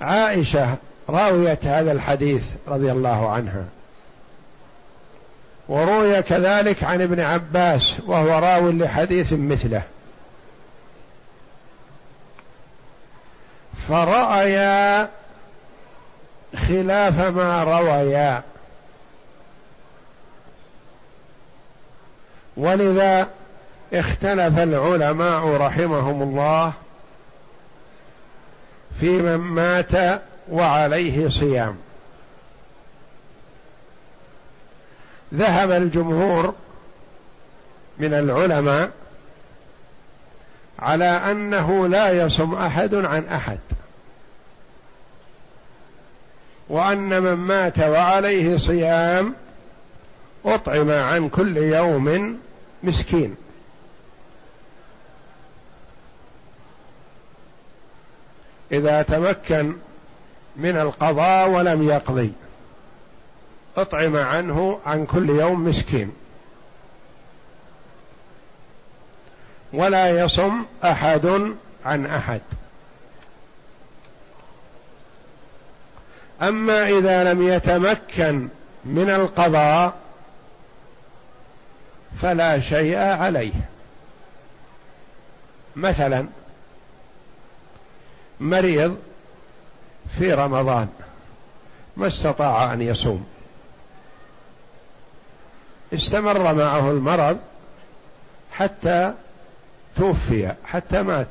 عائشة 0.00 0.76
راويه 1.08 1.58
هذا 1.62 1.92
الحديث 1.92 2.42
رضي 2.68 2.92
الله 2.92 3.30
عنها. 3.30 3.64
وروي 5.68 6.22
كذلك 6.22 6.84
عن 6.84 7.02
ابن 7.02 7.20
عباس 7.20 7.96
وهو 8.06 8.38
راو 8.38 8.70
لحديث 8.70 9.32
مثله. 9.32 9.82
فرأيا 13.88 15.08
خلاف 16.56 17.20
ما 17.20 17.64
رويا. 17.64 18.42
ولذا 22.58 23.28
اختلف 23.92 24.58
العلماء 24.58 25.48
رحمهم 25.48 26.22
الله 26.22 26.72
في 29.00 29.08
من 29.08 29.36
مات 29.36 30.22
وعليه 30.50 31.28
صيام. 31.28 31.76
ذهب 35.34 35.70
الجمهور 35.70 36.54
من 37.98 38.14
العلماء 38.14 38.90
على 40.78 41.04
أنه 41.04 41.88
لا 41.88 42.24
يصم 42.24 42.54
أحد 42.54 42.94
عن 42.94 43.24
أحد 43.24 43.58
وأن 46.68 47.22
من 47.22 47.34
مات 47.34 47.78
وعليه 47.78 48.56
صيام 48.56 49.34
أطعم 50.44 50.90
عن 50.90 51.28
كل 51.28 51.56
يوم 51.56 52.38
مسكين. 52.82 53.36
إذا 58.72 59.02
تمكن 59.02 59.76
من 60.56 60.76
القضاء 60.76 61.48
ولم 61.48 61.82
يقضي 61.82 62.32
أطعم 63.76 64.16
عنه 64.16 64.80
عن 64.86 65.06
كل 65.06 65.30
يوم 65.30 65.68
مسكين. 65.68 66.12
ولا 69.72 70.20
يصم 70.24 70.64
أحد 70.84 71.54
عن 71.84 72.06
أحد. 72.06 72.40
أما 76.42 76.88
إذا 76.88 77.32
لم 77.32 77.48
يتمكن 77.48 78.48
من 78.84 79.10
القضاء 79.10 80.07
فلا 82.22 82.60
شيء 82.60 82.96
عليه. 82.96 83.52
مثلا 85.76 86.26
مريض 88.40 88.96
في 90.18 90.32
رمضان 90.32 90.88
ما 91.96 92.06
استطاع 92.06 92.72
أن 92.72 92.82
يصوم. 92.82 93.26
استمر 95.94 96.54
معه 96.54 96.90
المرض 96.90 97.38
حتى 98.52 99.14
توفي 99.96 100.54
حتى 100.64 101.02
مات. 101.02 101.26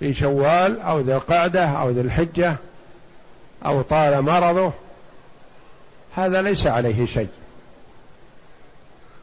في 0.00 0.14
شوال 0.14 0.80
أو 0.80 1.00
ذي 1.00 1.14
القعدة 1.14 1.66
أو 1.66 1.90
ذي 1.90 2.00
الحجة 2.00 2.56
أو 3.66 3.82
طال 3.82 4.22
مرضه 4.22 4.72
هذا 6.14 6.42
ليس 6.42 6.66
عليه 6.66 7.06
شيء. 7.06 7.28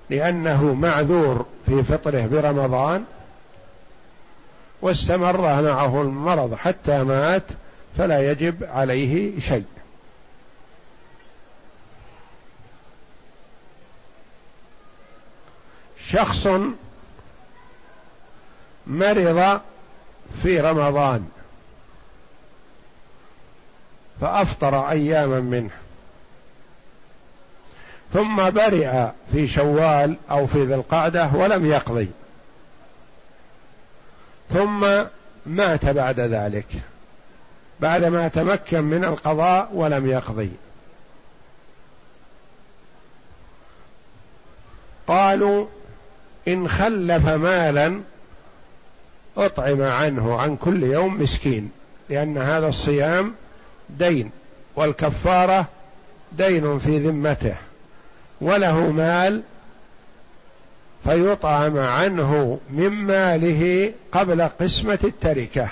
لأنه 0.10 0.74
معذور 0.74 1.46
في 1.66 1.84
فطره 1.84 2.26
برمضان 2.26 3.06
واستمر 4.82 5.42
معه 5.42 6.02
المرض 6.02 6.56
حتى 6.56 7.04
مات 7.04 7.44
فلا 7.98 8.32
يجب 8.32 8.64
عليه 8.64 9.40
شيء. 9.40 9.66
شخص 16.08 16.48
مرض 18.88 19.62
في 20.44 20.60
رمضان 20.60 21.28
فأفطر 24.22 24.90
أياما 24.90 25.40
منه. 25.40 25.70
ثم 28.14 28.50
برئ 28.50 29.08
في 29.32 29.48
شوال 29.48 30.16
أو 30.32 30.48
في 30.48 30.66
ذي 30.66 30.76
القعدة 30.76 31.32
ولم 31.34 31.66
يقضي. 31.66 32.08
ثم 34.54 34.88
مات 35.46 35.86
بعد 35.86 36.20
ذلك. 36.20 36.68
بعدما 37.80 38.28
تمكن 38.28 38.84
من 38.84 39.04
القضاء 39.04 39.70
ولم 39.74 40.08
يقضي. 40.08 40.52
قالوا 45.08 45.66
إن 46.48 46.68
خلف 46.68 47.28
مالا 47.28 48.02
أطعم 49.38 49.82
عنه 49.82 50.40
عن 50.40 50.56
كل 50.56 50.84
يوم 50.84 51.22
مسكين 51.22 51.72
لأن 52.10 52.38
هذا 52.38 52.68
الصيام 52.68 53.36
دين 53.90 54.32
والكفارة 54.76 55.66
دين 56.32 56.80
في 56.80 57.00
ذمته. 57.00 57.56
وله 58.42 58.92
مال 58.92 59.42
فيطعم 61.04 61.78
عنه 61.78 62.60
من 62.70 62.90
ماله 62.90 63.94
قبل 64.12 64.42
قسمة 64.42 65.00
التركة. 65.04 65.68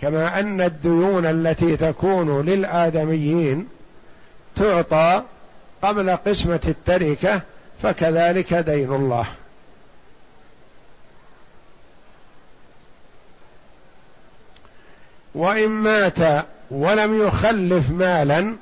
كما 0.00 0.40
أن 0.40 0.60
الديون 0.60 1.26
التي 1.26 1.76
تكون 1.76 2.46
للآدميين 2.46 3.68
تعطى 4.56 5.22
قبل 5.82 6.10
قسمة 6.10 6.60
التركة 6.68 7.42
فكذلك 7.82 8.54
دين 8.54 8.94
الله. 8.94 9.26
وإن 15.34 15.68
مات 15.68 16.44
ولم 16.70 17.26
يخلف 17.26 17.90
مالا 17.90 18.54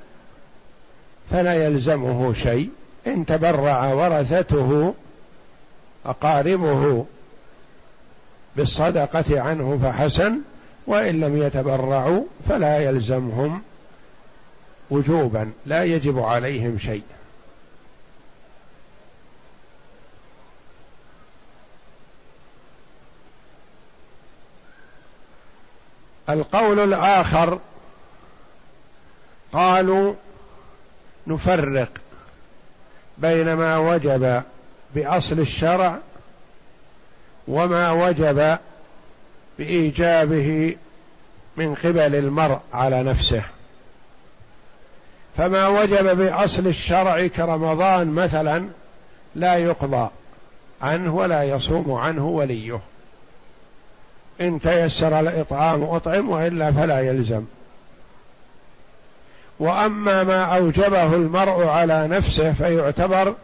فلا 1.32 1.66
يلزمه 1.66 2.34
شيء. 2.34 2.70
إن 3.06 3.26
تبرع 3.26 3.92
ورثته 3.92 4.94
أقاربه 6.06 7.06
بالصدقة 8.56 9.40
عنه 9.40 9.78
فحسن 9.82 10.38
وإن 10.86 11.20
لم 11.20 11.42
يتبرعوا 11.42 12.24
فلا 12.48 12.78
يلزمهم 12.78 13.62
وجوبا 14.90 15.50
لا 15.66 15.84
يجب 15.84 16.18
عليهم 16.18 16.78
شيء. 16.78 17.02
القول 26.28 26.78
الآخر 26.78 27.58
قالوا 29.52 30.14
نفرق 31.26 31.88
بين 33.18 33.52
ما 33.52 33.78
وجب 33.78 34.42
بأصل 34.94 35.38
الشرع 35.38 35.98
وما 37.48 37.90
وجب 37.90 38.58
بإيجابه 39.58 40.76
من 41.56 41.74
قبل 41.74 42.14
المرء 42.14 42.58
على 42.72 43.02
نفسه. 43.02 43.42
فما 45.36 45.68
وجب 45.68 46.16
بأصل 46.16 46.66
الشرع 46.66 47.26
كرمضان 47.26 48.10
مثلا 48.10 48.64
لا 49.34 49.56
يقضى 49.56 50.10
عنه 50.82 51.14
ولا 51.14 51.42
يصوم 51.42 51.92
عنه 51.92 52.26
وليه. 52.26 52.80
إن 54.40 54.60
تيسر 54.60 55.20
الإطعام 55.20 55.82
أطعم 55.82 56.30
وإلا 56.30 56.72
فلا 56.72 57.00
يلزم. 57.00 57.44
وأما 59.62 60.24
ما 60.24 60.44
أوجبه 60.44 61.14
المرء 61.14 61.66
على 61.66 62.08
نفسه 62.08 62.52
فيعتبر 62.52 63.34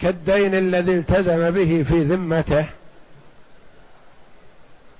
كالدين 0.00 0.54
الذي 0.54 0.92
التزم 0.92 1.50
به 1.50 1.84
في 1.88 2.02
ذمته. 2.02 2.66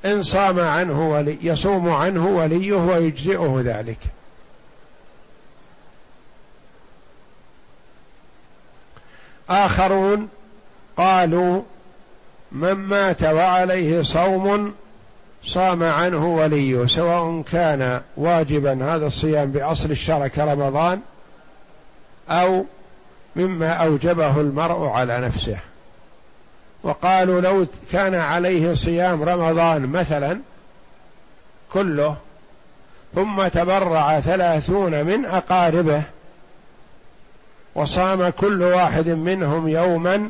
إن 0.05 0.23
صام 0.23 0.61
عنه 0.61 1.11
ولي 1.11 1.39
يصوم 1.43 1.89
عنه 1.89 2.27
وليه 2.27 2.73
ويجزئه 2.73 3.63
ذلك. 3.65 3.99
آخرون 9.51 10.29
قالوا 10.97 11.63
من 12.53 12.73
مات 12.73 13.23
وعليه 13.23 14.03
صوم 14.03 14.75
صام 15.47 15.83
عنه 15.83 16.27
وليه 16.27 16.87
سواء 16.87 17.43
كان 17.53 18.01
واجبا 18.17 18.95
هذا 18.95 19.07
الصيام 19.07 19.53
بأصل 19.53 19.91
الشرع 19.91 20.29
كرمضان 20.29 21.01
أو 22.31 22.65
مما 23.37 23.73
أوجبه 23.73 24.41
المرء 24.41 24.89
على 24.89 25.21
نفسه. 25.21 25.59
وقالوا 26.83 27.41
لو 27.41 27.67
كان 27.93 28.15
عليه 28.15 28.75
صيام 28.75 29.23
رمضان 29.23 29.87
مثلا 29.87 30.41
كله 31.73 32.17
ثم 33.15 33.49
تبرع 33.49 34.21
ثلاثون 34.21 35.05
من 35.05 35.25
أقاربه 35.25 36.03
وصام 37.75 38.29
كل 38.29 38.63
واحد 38.63 39.09
منهم 39.09 39.69
يوما 39.69 40.29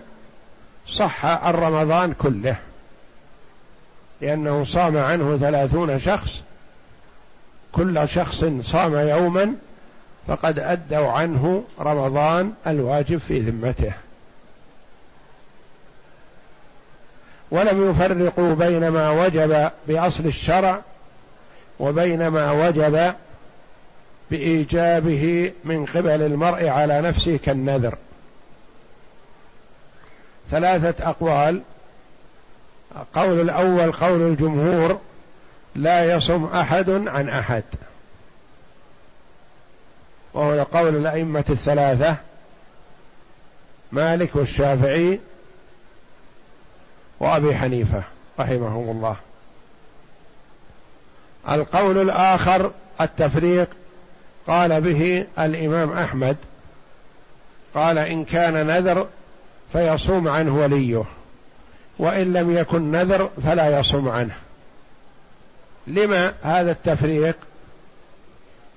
صح 0.88 1.24
الرمضان 1.24 2.12
كله. 2.12 2.57
لأنه 4.20 4.64
صام 4.64 4.96
عنه 4.96 5.37
ثلاثون 5.37 5.98
شخص. 5.98 6.42
كل 7.72 8.09
شخص 8.09 8.44
صام 8.61 8.94
يوما 8.94 9.55
فقد 10.26 10.59
أدوا 10.59 11.11
عنه 11.11 11.64
رمضان 11.81 12.52
الواجب 12.66 13.18
في 13.18 13.40
ذمته. 13.40 13.92
ولم 17.50 17.90
يفرقوا 17.90 18.55
بين 18.55 18.88
ما 18.88 19.11
وجب 19.11 19.70
بأصل 19.88 20.26
الشرع 20.26 20.81
وبين 21.81 22.29
ما 22.29 22.52
وجب 22.52 23.14
بإيجابه 24.31 25.52
من 25.64 25.85
قبل 25.85 26.22
المرء 26.22 26.68
على 26.68 27.00
نفسه 27.00 27.38
كالنذر. 27.44 27.94
ثلاثة 30.50 31.09
أقوال 31.09 31.62
قول 33.14 33.40
الأول 33.40 33.92
قول 33.92 34.20
الجمهور 34.22 35.00
لا 35.74 36.04
يصم 36.16 36.44
أحد 36.44 36.90
عن 36.90 37.28
أحد. 37.28 37.64
وهو 40.35 40.62
قول 40.62 40.96
الأئمة 40.96 41.44
الثلاثة 41.50 42.16
مالك 43.92 44.37
والشافعي 44.37 45.20
وأبي 47.20 47.56
حنيفة 47.56 48.02
رحمهم 48.40 48.90
الله. 48.90 49.16
القول 51.50 51.98
الآخر 51.98 52.70
التفريق 53.00 53.68
قال 54.46 54.80
به 54.80 55.26
الإمام 55.38 55.92
أحمد 55.92 56.37
قال 57.74 57.98
إن 57.98 58.24
كان 58.24 58.66
نذر 58.66 59.09
فيصوم 59.72 60.28
عنه 60.28 60.56
وليه. 60.56 61.04
وإن 61.98 62.32
لم 62.32 62.56
يكن 62.56 62.90
نذر 62.90 63.30
فلا 63.44 63.80
يصوم 63.80 64.09
عنه. 64.09 64.35
لما 65.87 66.32
هذا 66.42 66.70
التفريق؟ 66.70 67.37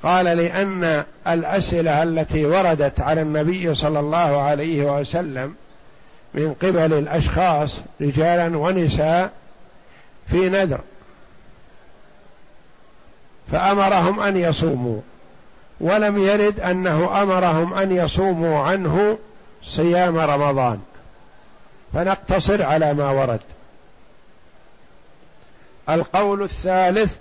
قال 0.04 0.26
لأن 0.26 1.04
الأسئلة 1.28 2.04
التي 2.04 2.46
وردت 2.46 3.00
على 3.00 3.22
النبي 3.22 3.76
صلى 3.76 4.00
الله 4.00 4.42
عليه 4.42 5.00
وسلم 5.00 5.56
من 6.34 6.54
قبل 6.54 6.94
الأشخاص 6.94 7.78
رجالا 8.02 8.58
ونساء 8.58 9.32
في 10.28 10.50
نذر. 10.50 10.80
فأمرهم 13.52 14.20
أن 14.20 14.38
يصوموا. 14.38 15.02
ولم 15.82 16.18
يرد 16.18 16.60
أنه 16.60 17.22
أمرهم 17.22 17.74
أن 17.74 17.92
يصوموا 17.92 18.60
عنه 18.60 19.18
صيام 19.64 20.18
رمضان. 20.18 20.80
فنقتصر 21.94 22.64
على 22.64 22.94
ما 22.94 23.12
ورد. 23.12 23.40
القول 25.90 26.44
الثالث 26.44 27.16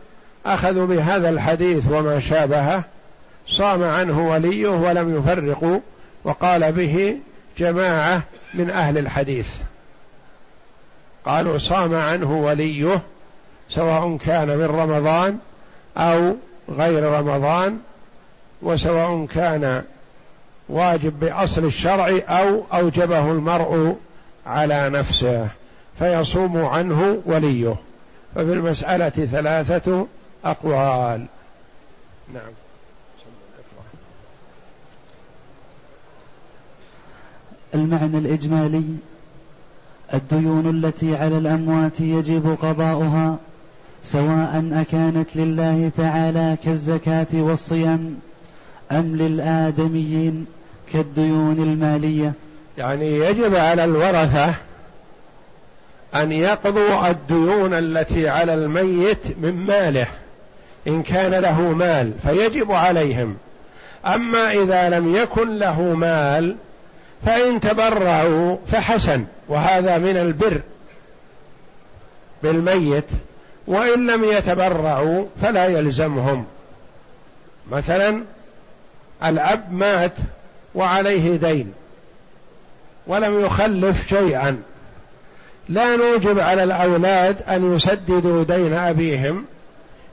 أخذوا 0.46 0.86
بهذا 0.86 1.28
الحديث 1.28 1.88
وما 1.90 2.20
شابهه 2.20 2.84
صام 3.48 3.82
عنه 3.82 4.28
وليه 4.28 4.68
ولم 4.68 5.16
يفرقوا 5.16 5.80
وقال 6.24 6.72
به 6.72 7.16
جماعة 7.58 8.22
من 8.54 8.70
أهل 8.70 8.98
الحديث. 8.98 9.48
قالوا 11.26 11.58
صام 11.58 11.94
عنه 11.94 12.40
وليه 12.40 13.00
سواء 13.70 14.16
كان 14.16 14.48
من 14.48 14.64
رمضان 14.64 15.38
أو 15.96 16.36
غير 16.70 17.02
رمضان 17.02 17.78
وسواء 18.62 19.26
كان 19.26 19.82
واجب 20.68 21.20
بأصل 21.20 21.64
الشرع 21.64 22.18
أو 22.28 22.64
أوجبه 22.72 23.30
المرء 23.30 23.96
على 24.48 24.90
نفسه 24.90 25.48
فيصوم 25.98 26.64
عنه 26.64 27.22
وليه. 27.26 27.76
ففي 28.34 28.52
المسألة 28.52 29.08
ثلاثة 29.08 30.06
أقوال. 30.44 31.26
نعم. 32.34 32.52
المعنى 37.74 38.18
الإجمالي 38.18 38.84
الديون 40.14 40.84
التي 40.84 41.16
على 41.16 41.38
الأموات 41.38 42.00
يجب 42.00 42.56
قضاؤها 42.62 43.36
سواء 44.04 44.68
أكانت 44.72 45.36
لله 45.36 45.90
تعالى 45.96 46.56
كالزكاة 46.64 47.26
والصيام 47.32 48.16
أم 48.92 49.16
للآدميين 49.16 50.46
كالديون 50.92 51.58
المالية. 51.58 52.32
يعني 52.78 53.18
يجب 53.18 53.56
على 53.56 53.84
الورثة 53.84 54.54
أن 56.14 56.32
يقضوا 56.32 57.10
الديون 57.10 57.74
التي 57.74 58.28
على 58.28 58.54
الميت 58.54 59.18
من 59.38 59.52
ماله 59.52 60.06
إن 60.86 61.02
كان 61.02 61.34
له 61.34 61.60
مال 61.60 62.12
فيجب 62.22 62.72
عليهم. 62.72 63.36
أما 64.06 64.52
إذا 64.52 64.90
لم 64.90 65.14
يكن 65.14 65.58
له 65.58 65.82
مال 65.82 66.56
فإن 67.26 67.60
تبرعوا 67.60 68.56
فحسن 68.66 69.24
وهذا 69.48 69.98
من 69.98 70.16
البر 70.16 70.60
بالميت. 72.42 73.08
وإن 73.66 74.06
لم 74.06 74.24
يتبرعوا 74.24 75.26
فلا 75.42 75.66
يلزمهم. 75.66 76.44
مثلا 77.70 78.22
الأب 79.24 79.72
مات 79.72 80.14
وعليه 80.74 81.36
دين. 81.36 81.72
ولم 83.08 83.44
يخلف 83.44 84.08
شيئا. 84.08 84.62
لا 85.68 85.96
نوجب 85.96 86.38
على 86.38 86.64
الأولاد 86.64 87.36
أن 87.42 87.76
يسددوا 87.76 88.44
دين 88.44 88.74
أبيهم 88.74 89.44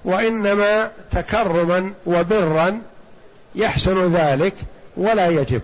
وإنما 0.05 0.89
تكرما 1.12 1.93
وبرا 2.05 2.81
يحسن 3.55 4.13
ذلك 4.13 4.53
ولا 4.97 5.27
يجب. 5.27 5.62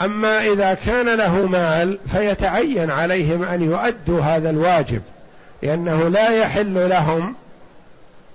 أما 0.00 0.40
إذا 0.40 0.74
كان 0.74 1.14
له 1.14 1.46
مال 1.46 1.98
فيتعين 2.12 2.90
عليهم 2.90 3.42
أن 3.42 3.62
يؤدوا 3.62 4.20
هذا 4.20 4.50
الواجب 4.50 5.02
لأنه 5.62 6.08
لا 6.08 6.30
يحل 6.30 6.88
لهم 6.90 7.34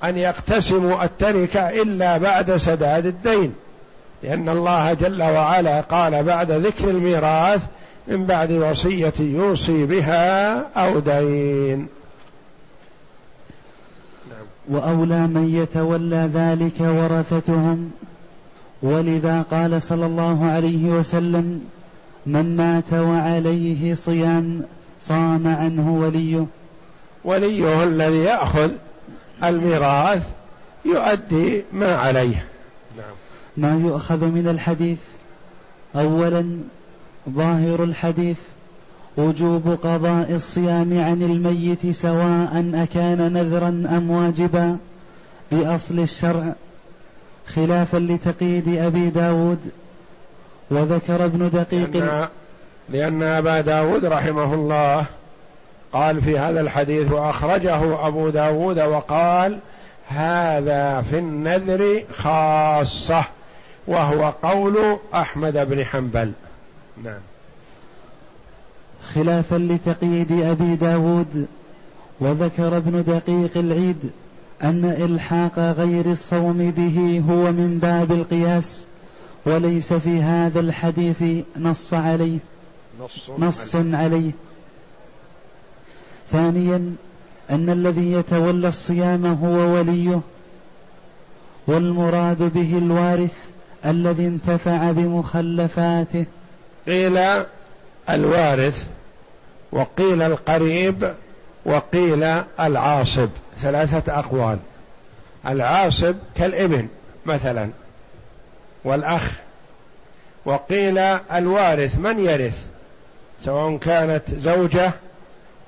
أن 0.03 0.17
يقتسموا 0.17 1.03
التركة 1.03 1.69
إلا 1.69 2.17
بعد 2.17 2.57
سداد 2.57 3.05
الدين. 3.05 3.55
لأن 4.23 4.49
الله 4.49 4.93
جل 4.93 5.23
وعلا 5.23 5.81
قال 5.81 6.23
بعد 6.23 6.51
ذكر 6.51 6.89
الميراث 6.89 7.61
من 8.07 8.25
بعد 8.25 8.51
وصية 8.51 9.13
يوصي 9.19 9.85
بها 9.85 10.57
أو 10.85 10.99
دين 10.99 11.87
نعم. 14.29 14.45
وأولى 14.69 15.27
من 15.27 15.55
يتولى 15.55 16.29
ذلك 16.33 16.79
ورثتهم 16.79 17.91
ولذا 18.81 19.41
قال 19.41 19.81
صلى 19.81 20.05
الله 20.05 20.45
عليه 20.45 20.89
وسلم 20.89 21.65
من 22.25 22.55
مات 22.57 22.93
وعليه 22.93 23.93
صيام 23.93 24.63
صام 25.01 25.47
عنه 25.47 25.93
وليه 25.95 26.45
وليه 27.23 27.83
الذي 27.83 28.17
يأخذ 28.17 28.71
الميراث 29.43 30.23
يؤدي 30.85 31.63
ما 31.73 31.95
عليه 31.95 32.45
نعم. 32.97 33.20
ما 33.57 33.79
يؤخذ 33.85 34.25
من 34.25 34.47
الحديث؟ 34.47 34.97
أولا 35.95 36.59
ظاهر 37.29 37.83
الحديث 37.83 38.37
وجوب 39.17 39.77
قضاء 39.83 40.31
الصيام 40.31 40.99
عن 41.01 41.21
الميت 41.21 41.95
سواء 41.95 42.71
أكان 42.73 43.33
نذرا 43.33 43.67
أم 43.97 44.11
واجبا 44.11 44.77
بأصل 45.51 45.99
الشرع 45.99 46.53
خلافا 47.47 47.97
لتقييد 47.97 48.77
أبي 48.77 49.09
داود 49.09 49.59
وذكر 50.71 51.25
ابن 51.25 51.49
دقيق 51.49 51.97
لأن, 51.97 52.27
لأن 52.89 53.23
أبا 53.23 53.61
داود 53.61 54.05
رحمه 54.05 54.53
الله 54.53 55.05
قال 55.93 56.21
في 56.21 56.39
هذا 56.39 56.61
الحديث 56.61 57.11
وأخرجه 57.11 58.07
أبو 58.07 58.29
داود 58.29 58.79
وقال 58.79 59.59
هذا 60.07 61.01
في 61.01 61.19
النذر 61.19 62.03
خاصة. 62.11 63.23
وهو 63.87 64.33
قول 64.43 64.97
أحمد 65.13 65.53
بن 65.69 65.85
حنبل. 65.85 66.31
نعم. 67.03 67.19
خلافا 69.13 69.55
لتقييد 69.55 70.31
أبي 70.31 70.75
داود 70.75 71.47
وذكر 72.19 72.77
ابن 72.77 73.03
دقيق 73.03 73.57
العيد 73.57 74.09
أن 74.63 74.85
إلحاق 74.85 75.59
غير 75.59 76.11
الصوم 76.11 76.71
به 76.71 77.23
هو 77.29 77.51
من 77.51 77.79
باب 77.81 78.11
القياس 78.11 78.83
وليس 79.45 79.93
في 79.93 80.21
هذا 80.21 80.59
الحديث 80.59 81.23
نص 81.57 81.93
عليه. 81.93 82.39
نص, 83.01 83.29
نص 83.39 83.75
عليه. 83.75 83.97
عليه. 83.97 84.31
ثانيا 86.31 86.95
أن 87.49 87.69
الذي 87.69 88.11
يتولى 88.11 88.67
الصيام 88.67 89.25
هو 89.25 89.75
وليه 89.75 90.21
والمراد 91.67 92.53
به 92.53 92.77
الوارث 92.77 93.33
الذي 93.85 94.27
انتفع 94.27 94.91
بمخلفاته. 94.91 96.25
قيل 96.87 97.19
الوارث 98.09 98.87
وقيل 99.71 100.21
القريب 100.21 101.13
وقيل 101.65 102.23
العاصب. 102.59 103.29
ثلاثة 103.57 104.19
أقوال. 104.19 104.57
العاصب 105.47 106.15
كالابن 106.35 106.87
مثلا 107.25 107.69
والأخ. 108.83 109.39
وقيل 110.45 110.97
الوارث 110.97 111.97
من 111.97 112.19
يرث؟ 112.19 112.65
سواء 113.45 113.77
كانت 113.77 114.23
زوجة 114.37 114.93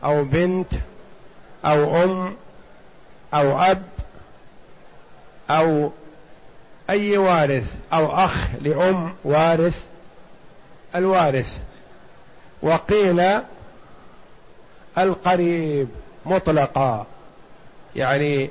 أو 0.04 0.23
بنت 0.23 0.73
أو 1.65 2.04
أم 2.04 2.36
أو 3.34 3.62
أب 3.62 3.84
أو 5.49 5.91
أي 6.89 7.17
وارث 7.17 7.75
أو 7.93 8.11
أخ 8.11 8.47
لأم 8.61 9.13
وارث؟ 9.23 9.83
الوارث. 10.95 11.59
وقيل 12.61 13.23
القريب 14.97 15.87
مطلقا. 16.25 17.05
يعني 17.95 18.49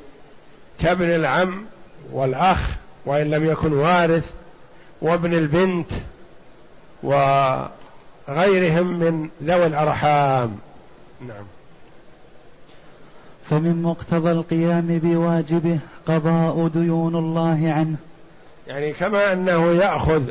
كابن 0.78 1.10
العم 1.10 1.64
والأخ 2.12 2.76
وإن 3.06 3.30
لم 3.30 3.50
يكن 3.50 3.72
وارث 3.72 4.30
وابن 5.02 5.32
البنت 5.32 5.90
وغيرهم 7.02 8.98
من 8.98 9.28
ذوي 9.42 9.66
الأرحام. 9.66 10.58
نعم. 11.28 11.44
فمن 13.50 13.82
مقتضى 13.82 14.32
القيام 14.32 14.98
بواجبه 15.02 15.78
قضاء 16.06 16.68
ديون 16.68 17.16
الله 17.16 17.72
عنه. 17.72 17.96
يعني 18.66 18.92
كما 18.92 19.32
أنه 19.32 19.72
يأخذ 19.72 20.22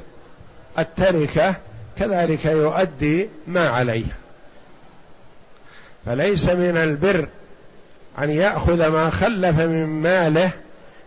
التركة 0.79 1.55
كذلك 1.97 2.45
يؤدي 2.45 3.29
ما 3.47 3.69
عليه 3.69 4.05
فليس 6.05 6.49
من 6.49 6.77
البر 6.77 7.27
أن 8.19 8.29
يأخذ 8.29 8.87
ما 8.87 9.09
خلف 9.09 9.59
من 9.59 9.85
ماله 9.85 10.51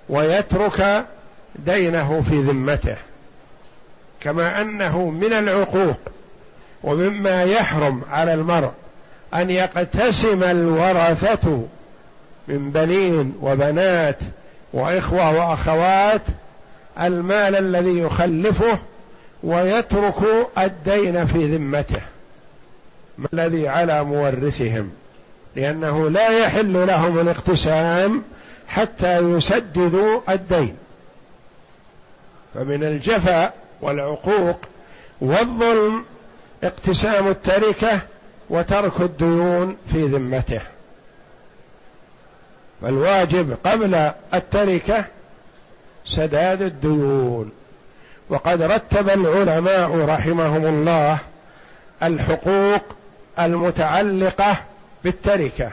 ويترك 0.09 1.05
دينه 1.57 2.23
في 2.29 2.41
ذمته. 2.41 2.97
كما 4.21 4.61
أنه 4.61 5.11
من 5.11 5.33
العقوق 5.33 5.99
ومما 6.83 7.43
يحرم 7.45 8.03
على 8.11 8.35
المرء 8.35 8.71
أن 9.35 9.51
يقتسم 9.51 10.43
الورثة 10.43 11.67
من 12.49 12.71
بنين 12.71 13.35
وبنات 13.41 14.19
وإخوة 14.73 15.33
وأخوات 15.33 16.23
المال 17.01 17.57
الذي 17.57 17.99
يخلفه 17.99 18.79
ويترك 19.43 20.49
الدين 20.59 21.27
في 21.27 21.57
ذمته. 21.57 22.01
الذي 23.33 23.69
على 23.69 24.05
مورثهم؟ 24.05 24.91
لأنه 25.57 26.11
لا 26.11 26.39
يحل 26.39 26.87
لهم 26.87 27.19
الاقتسام 27.19 28.23
حتى 28.69 29.19
يسددوا 29.19 30.21
الدين. 30.29 30.77
فمن 32.55 32.85
الجفاء 32.85 33.55
والعقوق 33.81 34.57
والظلم 35.21 36.05
اقتسام 36.65 37.29
التركة 37.29 38.01
وترك 38.51 39.01
الديون 39.01 39.77
في 39.93 40.03
ذمته. 40.07 40.61
فالواجب 42.83 43.57
قبل 43.65 44.11
التركة 44.35 45.05
سداد 46.07 46.63
الديون. 46.63 47.53
وقد 48.29 48.63
رتب 48.63 49.09
العلماء 49.11 50.05
رحمهم 50.05 50.67
الله 50.67 51.19
الحقوق 52.03 52.83
المتعلقة 53.39 54.57
بالتركة. 55.05 55.71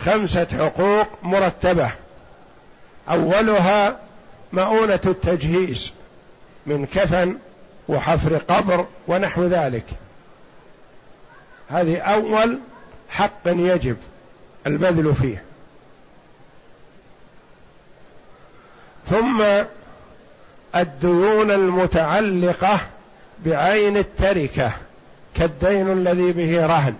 خمسة 0.00 0.46
حقوق 0.58 1.06
مرتبة. 1.22 1.90
أولها 3.10 3.98
مؤونة 4.52 5.00
التجهيز 5.06 5.90
من 6.66 6.86
كفن 6.86 7.36
وحفر 7.88 8.36
قبر 8.36 8.86
ونحو 9.08 9.46
ذلك. 9.46 9.84
هذه 11.68 11.98
أول 11.98 12.58
حق 13.08 13.46
يجب 13.46 13.96
البذل 14.66 15.14
فيه. 15.14 15.42
ثم 19.10 19.44
الديون 20.76 21.50
المتعلقة 21.50 22.80
بعين 23.46 23.96
التركة 23.96 24.72
كالدين 25.34 25.92
الذي 25.92 26.32
به 26.32 26.66
رهن. 26.66 26.94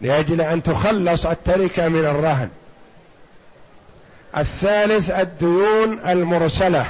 لأجل 0.00 0.40
أن 0.40 0.62
تخلص 0.62 1.26
التركة 1.26 1.88
من 1.88 2.04
الرهن. 2.04 2.48
الثالث 4.36 5.10
الديون 5.10 5.98
المرسلة 6.08 6.86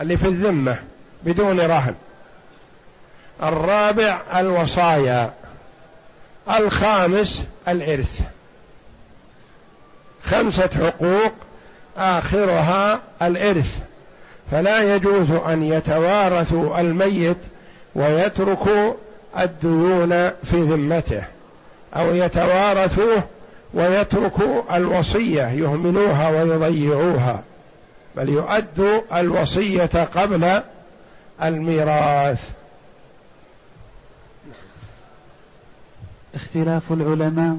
اللي 0.00 0.16
في 0.16 0.26
الذمة 0.26 0.78
بدون 1.24 1.60
رهن. 1.60 1.94
الرابع 3.42 4.20
الوصايا. 4.34 5.32
الخامس 6.50 7.46
الإرث. 7.68 8.20
خمسة 10.24 10.68
حقوق 10.68 11.32
آخرها 12.00 13.00
الإرث. 13.22 13.78
فلا 14.50 14.94
يجوز 14.94 15.30
أن 15.30 15.62
يتوارثوا 15.62 16.80
الميت 16.80 17.36
ويتركوا 17.94 18.92
الديون 19.38 20.08
في 20.30 20.62
ذمته 20.62 21.22
أو 21.96 22.14
يتوارثوه 22.14 23.22
ويتركوا 23.74 24.76
الوصية 24.76 25.42
يهملوها 25.42 26.28
ويضيعوها 26.30 27.42
بل 28.16 28.28
يؤدوا 28.28 29.00
الوصية 29.20 30.04
قبل 30.14 30.62
الميراث. 31.42 32.50
اختلاف 36.34 36.92
العلماء 36.92 37.56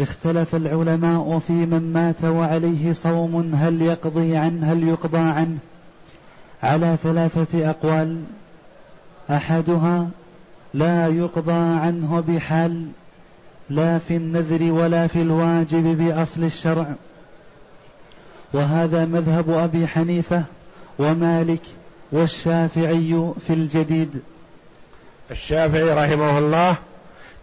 اختلف 0.00 0.54
العلماء 0.54 1.40
في 1.46 1.52
من 1.52 1.92
مات 1.92 2.24
وعليه 2.24 2.92
صوم 2.92 3.54
هل 3.54 3.82
يقضي 3.82 4.36
عنه 4.36 4.72
هل 4.72 4.88
يقضى 4.88 5.18
عنه. 5.18 5.58
على 6.62 6.96
ثلاثة 7.02 7.70
أقوال. 7.70 8.22
أحدها 9.30 10.08
لا 10.74 11.08
يقضى 11.08 11.52
عنه 11.52 12.24
بحال 12.28 12.86
لا 13.70 13.98
في 13.98 14.16
النذر 14.16 14.72
ولا 14.72 15.06
في 15.06 15.22
الواجب 15.22 15.98
بأصل 15.98 16.44
الشرع. 16.44 16.86
وهذا 18.52 19.04
مذهب 19.04 19.50
أبي 19.50 19.86
حنيفة 19.86 20.42
ومالك 20.98 21.62
والشافعي 22.12 23.32
في 23.46 23.52
الجديد. 23.52 24.20
الشافعي 25.30 25.90
رحمه 25.90 26.38
الله 26.38 26.76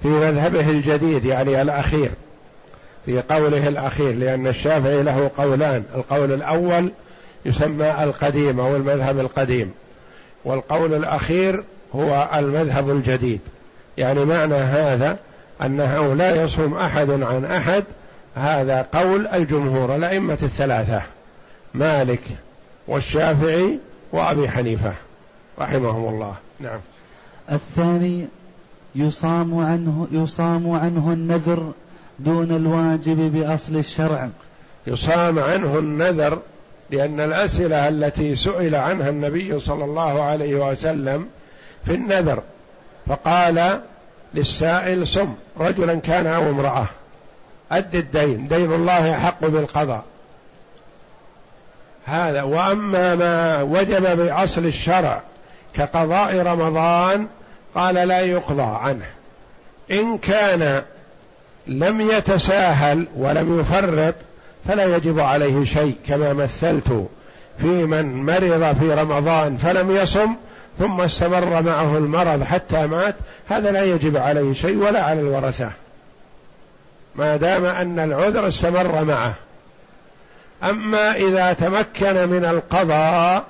في 0.02 0.08
مذهبه 0.08 0.70
الجديد 0.70 1.26
يعني 1.26 1.62
الأخير. 1.62 2.12
في 3.06 3.22
قوله 3.22 3.68
الأخير 3.68 4.16
لأن 4.16 4.48
الشافعي 4.48 5.04
له 5.04 5.32
قولان 5.38 5.84
القول 5.96 6.32
الأول 6.34 6.92
يسمى 7.46 8.04
القديم 8.04 8.60
أو 8.60 8.76
المذهب 8.76 9.20
القديم 9.20 9.72
والقول 10.46 10.94
الأخير 10.94 11.64
هو 11.96 12.30
المذهب 12.36 12.90
الجديد. 12.90 13.40
يعني 13.98 14.26
معنى 14.26 14.56
هذا 14.56 15.18
أنه 15.62 16.14
لا 16.14 16.44
يصوم 16.44 16.74
أحد 16.74 17.12
عن 17.12 17.46
أحد 17.46 17.84
هذا 18.36 18.88
قول 18.94 19.28
الجمهور 19.28 19.96
الأئمة 19.96 20.38
الثلاثة 20.44 21.02
مالك 21.74 22.22
والشافعي 22.88 23.80
وأبي 24.12 24.50
حنيفة 24.50 24.94
رحمهم 25.60 26.14
الله. 26.14 26.36
نعم. 26.60 26.80
الثاني 27.52 28.28
يصام 28.96 29.60
عنه 29.60 30.08
يصام 30.12 30.72
عنه 30.72 31.14
النذر 31.14 31.72
دون 32.24 32.56
الواجب 32.56 33.34
بأصل 33.34 33.76
الشرع. 33.76 34.30
يصام 34.88 35.40
عنه 35.40 35.80
النذر 35.80 36.40
لأن 36.90 37.22
الأسئلة 37.22 37.90
التي 37.90 38.36
سئل 38.36 38.76
عنها 38.76 39.10
النبي 39.10 39.60
صلى 39.60 39.86
الله 39.86 40.22
عليه 40.22 40.56
وسلم 40.56 41.28
في 41.86 41.94
النذر 41.94 42.44
فقال 43.08 43.82
للسائل 44.34 45.08
صم 45.08 45.34
رجلا 45.60 45.96
كان 45.96 46.28
أو 46.28 46.50
امرأة. 46.50 46.88
أد 47.72 47.96
الدين 47.96 48.48
دين 48.48 48.74
الله 48.74 49.18
أحق 49.18 49.46
بالقضاء. 49.46 50.04
هذا 52.06 52.42
وأما 52.42 53.16
ما 53.16 53.62
وجب 53.62 54.18
بأصل 54.18 54.66
الشرع 54.66 55.22
كقضاء 55.74 56.38
رمضان 56.38 57.28
قال 57.76 57.96
لا 57.96 58.20
يقضى 58.20 58.78
عنه. 58.82 59.06
إن 59.92 60.18
كان 60.18 60.84
لم 61.68 62.02
يتساهل 62.02 63.08
ولم 63.16 63.60
يفرط 63.60 64.16
فلا 64.68 64.96
يجب 64.96 65.20
عليه 65.20 65.66
شيء 65.66 65.96
كما 66.08 66.34
مثلت 66.34 67.08
في 67.58 67.68
من 67.68 68.26
مرض 68.26 68.76
في 68.80 68.94
رمضان 68.94 69.58
فلم 69.58 69.92
يصم 69.92 70.36
ثم 70.80 71.02
استمر 71.02 71.62
معه 71.62 71.98
المرض 71.98 72.44
حتى 72.44 72.88
مات 72.88 73.16
هذا 73.50 73.72
لا 73.72 73.84
يجب 73.84 74.18
عليه 74.18 74.54
شيء 74.54 74.78
ولا 74.78 75.04
على 75.04 75.20
الورثة. 75.20 75.72
ما 77.16 77.36
دام 77.36 77.66
أن 77.66 78.00
العذر 78.00 78.48
استمر 78.48 79.04
معه. 79.04 79.34
أما 80.64 81.16
إذا 81.16 81.54
تمكن 81.54 82.30
من 82.30 82.46
القضاء 82.46 83.44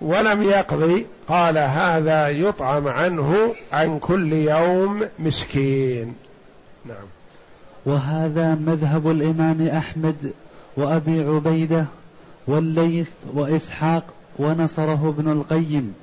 ولم 0.00 0.42
يقضي 0.42 1.06
قال 1.28 1.58
هذا 1.58 2.28
يطعم 2.28 2.88
عنه 2.88 3.54
عن 3.72 3.98
كل 3.98 4.32
يوم 4.32 5.08
مسكين. 5.18 6.14
نعم. 6.84 7.06
وهذا 7.86 8.54
مذهب 8.54 9.10
الإمام 9.10 9.68
أحمد 9.68 10.32
وأبي 10.76 11.24
عبيدة 11.24 11.84
والليث 12.46 13.08
وإسحاق 13.34 14.02
ونصره 14.38 15.14
ابن 15.18 15.32
القيم. 15.32 15.94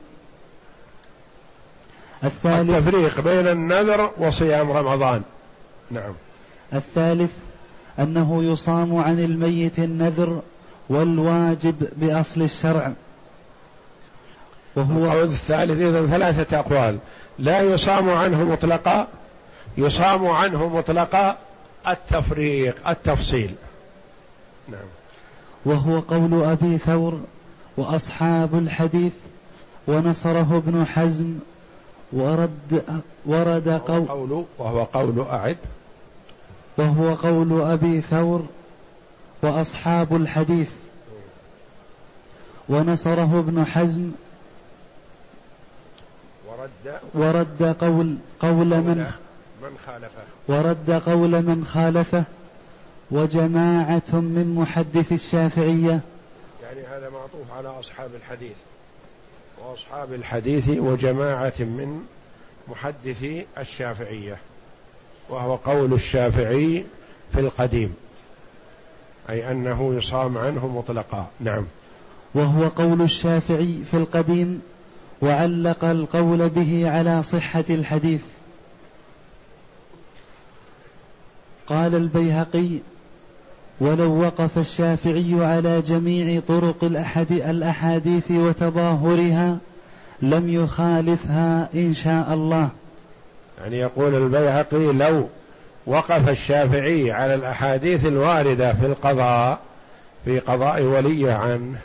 الثالث 2.23 2.69
التفريق 2.69 3.19
بين 3.19 3.47
النذر 3.47 4.11
وصيام 4.17 4.71
رمضان. 4.71 5.21
نعم. 5.91 6.13
الثالث 6.73 7.31
أنه 7.99 8.43
يصام 8.43 8.95
عن 8.95 9.19
الميت 9.19 9.79
النذر 9.79 10.41
والواجب 10.89 11.87
بأصل 11.97 12.41
الشرع. 12.41 12.91
وهو 14.75 15.05
القول 15.05 15.23
الثالث 15.23 15.81
إذا 15.81 16.05
ثلاثة 16.05 16.59
أقوال. 16.59 16.97
لا 17.39 17.61
يصام 17.61 18.09
عنه 18.09 18.43
مطلقا 18.43 19.07
يصام 19.77 20.27
عنه 20.27 20.69
مطلقا 20.69 21.37
التفريق 21.87 22.89
التفصيل. 22.89 23.55
نعم. 24.67 24.79
وهو 25.65 25.99
قول 25.99 26.43
أبي 26.43 26.77
ثور 26.77 27.19
وأصحاب 27.77 28.55
الحديث 28.57 29.13
ونصره 29.87 30.57
ابن 30.57 30.85
حزم 30.85 31.39
ورد 32.13 32.83
ورد 33.25 33.69
قول 33.69 34.45
وهو 34.57 34.83
قول 34.83 35.19
أعد. 35.21 35.57
وهو 36.77 37.13
قول 37.15 37.61
أبي 37.61 38.01
ثور 38.01 38.45
وأصحاب 39.43 40.15
الحديث 40.15 40.69
ونصره 42.69 43.39
ابن 43.39 43.65
حزم 43.65 44.11
ورد. 46.47 46.99
ورد 47.13 47.75
قول 47.79 48.15
قول 48.39 48.67
من 48.67 49.11
من 49.61 49.77
خالفه. 49.85 50.23
ورد 50.47 50.91
قول 50.91 51.41
من 51.41 51.65
خالفه 51.65 52.23
وجماعة 53.11 54.11
من 54.11 54.55
محدث 54.55 55.11
الشافعية. 55.11 55.99
يعني 56.63 56.81
هذا 56.91 57.09
معطوف 57.09 57.51
على 57.57 57.79
أصحاب 57.79 58.09
الحديث. 58.15 58.55
وأصحاب 59.65 60.13
الحديث 60.13 60.69
وجماعة 60.69 61.53
من 61.59 62.01
محدثي 62.67 63.45
الشافعية. 63.57 64.37
وهو 65.29 65.55
قول 65.55 65.93
الشافعي 65.93 66.85
في 67.33 67.39
القديم. 67.39 67.95
أي 69.29 69.51
أنه 69.51 69.95
يصام 69.95 70.37
عنه 70.37 70.67
مطلقا. 70.67 71.27
نعم. 71.39 71.63
وهو 72.35 72.67
قول 72.67 73.01
الشافعي 73.01 73.83
في 73.91 73.97
القديم 73.97 74.61
وعلق 75.21 75.85
القول 75.85 76.49
به 76.49 76.89
على 76.89 77.23
صحة 77.23 77.63
الحديث. 77.69 78.21
قال 81.71 81.95
البيهقي 81.95 82.69
ولو 83.79 84.21
وقف 84.21 84.57
الشافعي 84.57 85.35
على 85.39 85.81
جميع 85.81 86.41
طرق 86.47 86.83
الأحاديث 87.31 88.31
وتظاهرها 88.31 89.57
لم 90.21 90.49
يخالفها 90.49 91.69
إن 91.73 91.93
شاء 91.93 92.33
الله. 92.33 92.69
يعني 93.61 93.77
يقول 93.79 94.15
البيهقي 94.15 94.93
لو 94.93 95.27
وقف 95.85 96.29
الشافعي 96.29 97.11
على 97.11 97.35
الأحاديث 97.35 98.05
الواردة 98.05 98.73
في 98.73 98.85
القضاء 98.85 99.59
في 100.25 100.39
قضاء 100.39 100.81
ولي 100.81 101.31
عنه 101.31 101.77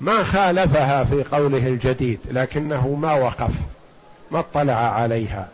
ما 0.00 0.22
خالفها 0.22 1.04
في 1.04 1.22
قوله 1.22 1.66
الجديد 1.66 2.18
لكنه 2.30 2.88
ما 2.88 3.14
وقف 3.14 3.52
ما 4.30 4.38
اطلع 4.38 4.72
عليها. 4.72 5.48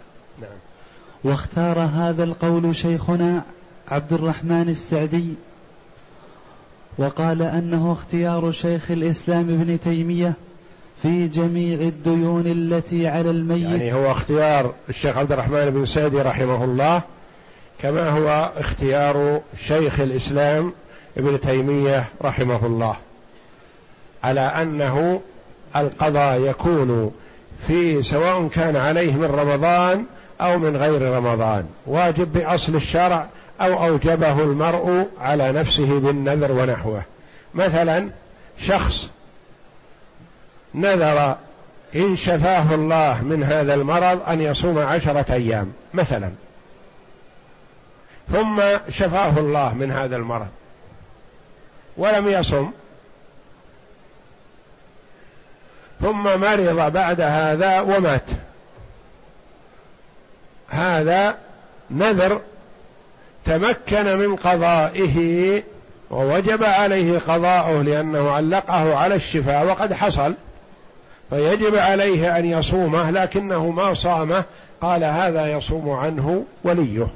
واختار 1.25 1.79
هذا 1.79 2.25
القول 2.25 2.77
شيخنا 2.77 3.43
عبد 3.89 4.13
الرحمن 4.13 4.69
السعدي 4.69 5.35
وقال 6.99 7.43
أنه 7.43 7.93
اختيار 7.93 8.53
شيخ 8.53 8.91
الإسلام 8.91 9.49
ابن 9.51 9.81
تيمية 9.81 10.33
في 11.03 11.29
جميع 11.29 11.81
الديون 11.81 12.47
التي 12.47 13.09
على 13.09 13.31
الميت. 13.31 13.63
يعني 13.63 13.93
هو 13.93 14.11
اختيار 14.11 14.75
الشيخ 14.89 15.19
عبد 15.19 15.33
الرحمن 15.33 15.71
بن 15.71 15.87
سعدي 15.87 16.23
رحمه 16.23 16.65
الله 16.65 17.03
كما 17.79 18.09
هو 18.09 18.51
اختيار 18.57 19.41
شيخ 19.67 20.01
الإسلام 20.01 20.73
ابن 21.17 21.41
تيمية 21.41 22.05
رحمه 22.23 22.67
الله. 22.67 22.97
على 24.25 24.41
أنه 24.41 25.21
القضاء 25.77 26.41
يكون 26.41 27.13
في 27.67 28.03
سواء 28.03 28.49
كان 28.49 28.77
عليه 28.77 29.15
من 29.17 29.25
رمضان 29.25 30.05
أو 30.41 30.59
من 30.59 30.77
غير 30.77 31.03
رمضان. 31.17 31.69
واجب 31.87 32.33
بأصل 32.33 32.75
الشرع 32.75 33.27
أو 33.61 33.85
أوجبه 33.87 34.41
المرء 34.41 35.09
على 35.21 35.53
نفسه 35.53 36.01
بالنذر 36.01 36.53
ونحوه. 36.53 37.03
مثلا 37.55 38.09
شخص 38.59 39.11
نذر 40.75 41.37
إن 41.97 42.17
شفاه 42.17 42.75
الله 42.75 43.23
من 43.23 43.45
هذا 43.45 43.75
المرض 43.75 44.29
أن 44.29 44.41
يصوم 44.41 44.79
عشرة 44.79 45.33
أيام 45.33 45.73
مثلا. 45.95 46.31
ثم 48.33 48.63
شفاه 48.89 49.39
الله 49.39 49.75
من 49.75 49.93
هذا 49.93 50.17
المرض. 50.17 50.49
ولم 51.97 52.29
يصم. 52.29 52.71
ثم 56.01 56.23
مرض 56.41 56.93
بعد 56.93 57.21
هذا 57.21 57.81
ومات. 57.81 58.25
هذا 60.73 61.37
نذر 61.91 62.41
تمكن 63.45 64.17
من 64.19 64.37
قضائه 64.37 65.63
ووجب 66.11 66.65
عليه 66.65 67.19
قضاؤه 67.19 67.83
لأنه 67.83 68.31
علقه 68.31 68.97
على 68.97 69.15
الشفاء 69.15 69.67
وقد 69.67 69.93
حصل 69.93 70.35
فيجب 71.31 71.77
عليه 71.77 72.39
أن 72.39 72.45
يصومه 72.45 73.11
لكنه 73.11 73.71
ما 73.71 73.95
صامه 73.95 74.45
قال 74.81 75.05
هذا 75.05 75.53
يصوم 75.53 75.91
عنه 75.91 76.45
وليه. 76.65 77.07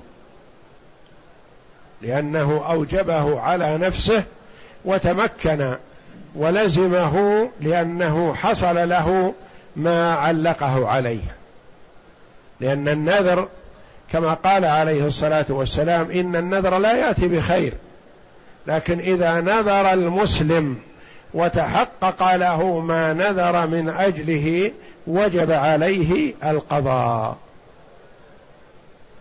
لأنه 2.02 2.64
أوجبه 2.70 3.40
على 3.40 3.78
نفسه 3.78 4.24
وتمكن 4.84 5.74
ولزمه 6.34 7.48
لأنه 7.60 8.34
حصل 8.34 8.88
له 8.88 9.34
ما 9.76 10.14
علقه 10.14 10.88
عليه. 10.88 11.35
لأن 12.60 12.88
النذر 12.88 13.48
كما 14.12 14.34
قال 14.34 14.64
عليه 14.64 15.06
الصلاة 15.06 15.44
والسلام 15.48 16.10
إن 16.10 16.36
النذر 16.36 16.78
لا 16.78 16.92
يأتي 16.92 17.28
بخير. 17.28 17.72
لكن 18.66 18.98
إذا 18.98 19.40
نذر 19.40 19.92
المسلم 19.92 20.78
وتحقق 21.34 22.34
له 22.36 22.80
ما 22.80 23.12
نذر 23.12 23.66
من 23.66 23.88
أجله 23.88 24.72
وجب 25.06 25.50
عليه 25.50 26.34
القضاء. 26.44 27.36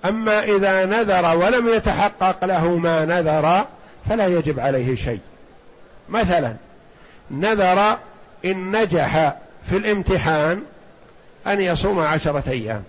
أما 0.05 0.43
إذا 0.43 0.85
نذر 0.85 1.37
ولم 1.37 1.67
يتحقق 1.67 2.45
له 2.45 2.67
ما 2.67 3.05
نذر 3.05 3.65
فلا 4.09 4.27
يجب 4.27 4.59
عليه 4.59 4.95
شيء. 4.95 5.19
مثلا 6.09 6.53
نذر 7.31 7.97
إن 8.45 8.81
نجح 8.81 9.33
في 9.69 9.77
الامتحان 9.77 10.61
أن 11.47 11.61
يصوم 11.61 11.99
عشرة 11.99 12.43
أيام. 12.47 12.83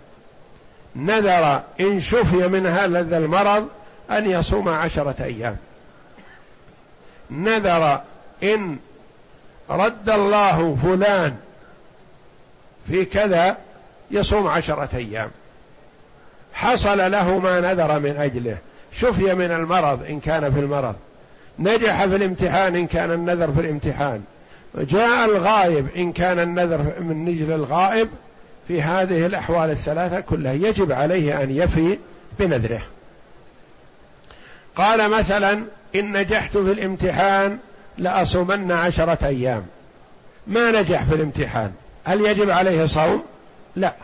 نذر 0.96 1.62
إن 1.80 2.00
شفي 2.00 2.48
من 2.48 2.66
هذا 2.66 3.18
المرض 3.18 3.68
أن 4.10 4.30
يصوم 4.30 4.68
عشرة 4.68 5.24
أيام. 5.24 5.56
نذر 7.30 8.00
إن 8.42 8.76
رد 9.70 10.10
الله 10.10 10.76
فلان 10.82 11.36
في 12.88 13.04
كذا 13.04 13.56
يصوم 14.10 14.46
عشرة 14.46 14.88
أيام. 14.94 15.30
حصل 16.52 17.10
له 17.10 17.38
ما 17.38 17.60
نذر 17.60 17.98
من 17.98 18.16
أجله. 18.16 18.56
شفي 18.92 19.34
من 19.34 19.50
المرض 19.50 20.02
إن 20.02 20.20
كان 20.20 20.52
في 20.52 20.60
المرض. 20.60 20.94
نجح 21.58 22.04
في 22.04 22.16
الامتحان 22.16 22.76
إن 22.76 22.86
كان 22.86 23.12
النذر 23.12 23.52
في 23.52 23.60
الامتحان. 23.60 24.24
جاء 24.74 25.24
الغائب 25.24 25.88
إن 25.96 26.12
كان 26.12 26.38
النذر 26.38 26.92
من 27.00 27.24
نجل 27.24 27.52
الغائب 27.52 28.08
في 28.68 28.82
هذه 28.82 29.26
الأحوال 29.26 29.70
الثلاثة 29.70 30.20
كلها 30.20 30.52
يجب 30.52 30.92
عليه 30.92 31.42
أن 31.42 31.50
يفي 31.50 31.98
بنذره. 32.38 32.82
قال 34.76 35.10
مثلا 35.10 35.52
إن 35.94 36.16
نجحت 36.16 36.50
في 36.50 36.72
الامتحان 36.72 37.58
لأصومن 37.98 38.72
عشرة 38.72 39.26
أيام. 39.26 39.66
ما 40.46 40.70
نجح 40.70 41.04
في 41.04 41.14
الامتحان؟ 41.14 41.72
هل 42.04 42.20
يجب 42.20 42.50
عليه 42.50 42.86
صوم؟ 42.86 43.22
لا. 43.76 43.94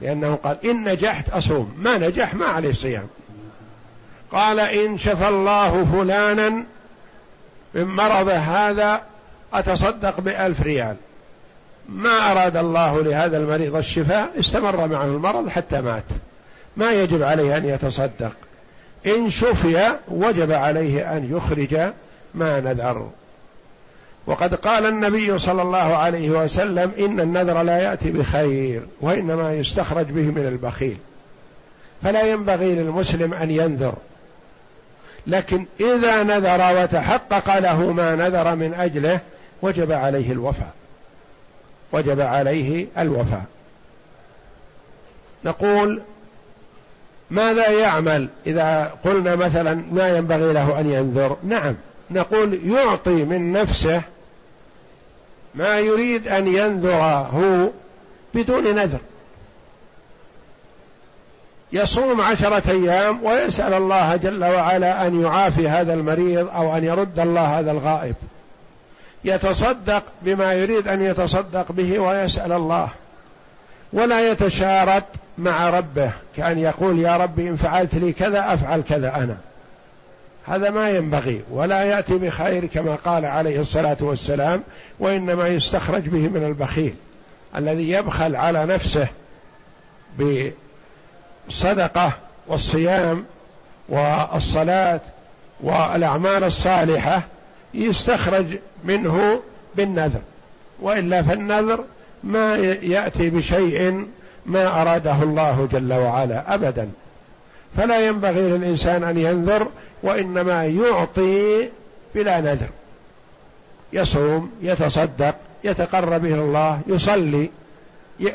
لأنه 0.00 0.34
قال 0.34 0.66
إن 0.66 0.84
نجحت 0.84 1.30
أصوم. 1.30 1.74
ما 1.78 1.98
نجح 1.98 2.34
ما 2.34 2.46
عليه 2.46 2.72
صيام. 2.72 3.06
قال 4.30 4.60
إن 4.60 4.98
شفى 4.98 5.28
الله 5.28 5.84
فلانا 5.84 6.64
من 7.74 7.84
مرضه 7.84 8.36
هذا 8.36 9.02
أتصدق 9.52 10.20
بألف 10.20 10.62
ريال. 10.62 10.96
ما 11.88 12.32
أراد 12.32 12.56
الله 12.56 13.02
لهذا 13.02 13.38
المريض 13.38 13.76
الشفاء 13.76 14.30
استمر 14.38 14.86
معه 14.86 15.04
المرض 15.04 15.48
حتى 15.48 15.80
مات. 15.80 16.04
ما 16.76 16.92
يجب 16.92 17.22
عليه 17.22 17.56
أن 17.56 17.64
يتصدق. 17.64 18.32
إن 19.06 19.30
شفي 19.30 19.92
وجب 20.08 20.52
عليه 20.52 21.16
أن 21.16 21.36
يخرج 21.36 21.92
ما 22.34 22.60
نذر. 22.60 23.10
وقد 24.26 24.54
قال 24.54 24.86
النبي 24.86 25.38
صلى 25.38 25.62
الله 25.62 25.96
عليه 25.96 26.30
وسلم 26.30 26.92
إن 26.98 27.20
النذر 27.20 27.62
لا 27.62 27.78
يأتي 27.78 28.10
بخير 28.10 28.82
وإنما 29.00 29.54
يستخرج 29.54 30.06
به 30.06 30.22
من 30.22 30.46
البخيل. 30.46 30.96
فلا 32.02 32.22
ينبغي 32.22 32.74
للمسلم 32.74 33.34
أن 33.34 33.50
ينذر. 33.50 33.94
لكن 35.26 35.66
إذا 35.80 36.22
نذر 36.22 36.82
وتحقق 36.82 37.58
له 37.58 37.92
ما 37.92 38.16
نذر 38.16 38.54
من 38.54 38.74
أجله 38.74 39.20
وجب 39.62 39.92
عليه 39.92 40.32
الوفاء. 40.32 40.72
وجب 41.92 42.20
عليه 42.20 42.86
الوفاء. 42.98 43.44
نقول 45.44 46.02
ماذا 47.30 47.70
يعمل 47.70 48.28
إذا 48.46 48.92
قلنا 49.04 49.34
مثلا 49.34 49.82
ما 49.92 50.16
ينبغي 50.16 50.52
له 50.52 50.80
أن 50.80 50.90
ينذر؟ 50.90 51.36
نعم 51.44 51.74
نقول 52.10 52.60
يعطي 52.70 53.24
من 53.24 53.52
نفسه 53.52 54.02
ما 55.54 55.78
يريد 55.78 56.28
أن 56.28 56.46
ينذره 56.46 57.72
بدون 58.34 58.74
نذر. 58.74 58.98
يصوم 61.72 62.20
عشرة 62.20 62.70
أيام 62.70 63.24
ويسأل 63.24 63.74
الله 63.74 64.16
جل 64.16 64.44
وعلا 64.44 65.06
أن 65.06 65.22
يعافي 65.22 65.68
هذا 65.68 65.94
المريض 65.94 66.48
أو 66.48 66.76
أن 66.76 66.84
يرد 66.84 67.18
الله 67.18 67.60
هذا 67.60 67.70
الغائب. 67.70 68.14
يتصدق 69.26 70.02
بما 70.22 70.52
يريد 70.52 70.88
أن 70.88 71.02
يتصدق 71.02 71.72
به 71.72 71.98
ويسأل 71.98 72.52
الله 72.52 72.88
ولا 73.92 74.30
يتشارط 74.30 75.04
مع 75.38 75.70
ربه 75.70 76.10
كأن 76.36 76.58
يقول 76.58 76.98
يا 76.98 77.16
ربي 77.16 77.48
إن 77.48 77.56
فعلت 77.56 77.94
لي 77.94 78.12
كذا 78.12 78.54
أفعل 78.54 78.80
كذا 78.80 79.16
أنا. 79.16 79.36
هذا 80.46 80.70
ما 80.70 80.90
ينبغي 80.90 81.42
ولا 81.50 81.82
يأتي 81.82 82.14
بخير 82.14 82.66
كما 82.66 82.94
قال 82.94 83.24
عليه 83.24 83.60
الصلاة 83.60 83.96
والسلام 84.00 84.62
وإنما 84.98 85.48
يستخرج 85.48 86.08
به 86.08 86.28
من 86.28 86.44
البخيل 86.44 86.94
الذي 87.56 87.90
يبخل 87.90 88.36
على 88.36 88.66
نفسه 88.66 89.08
بالصدقة 91.48 92.12
والصيام 92.46 93.24
والصلاة 93.88 95.00
والأعمال 95.60 96.44
الصالحة 96.44 97.22
يستخرج 97.74 98.46
منه 98.84 99.40
بالنذر. 99.74 100.20
وإلا 100.80 101.22
فالنذر 101.22 101.84
ما 102.24 102.56
يأتي 102.82 103.30
بشيء 103.30 104.06
ما 104.46 104.82
أراده 104.82 105.22
الله 105.22 105.68
جل 105.72 105.92
وعلا 105.92 106.54
أبدا. 106.54 106.88
فلا 107.76 108.08
ينبغي 108.08 108.48
للإنسان 108.48 109.04
أن 109.04 109.18
ينذر 109.18 109.66
وإنما 110.02 110.66
يعطي 110.66 111.68
بلا 112.14 112.40
نذر. 112.40 112.68
يصوم 113.92 114.50
يتصدق 114.62 115.34
يتقرب 115.64 116.24
إلى 116.24 116.40
الله 116.40 116.80
يصلي 116.86 117.50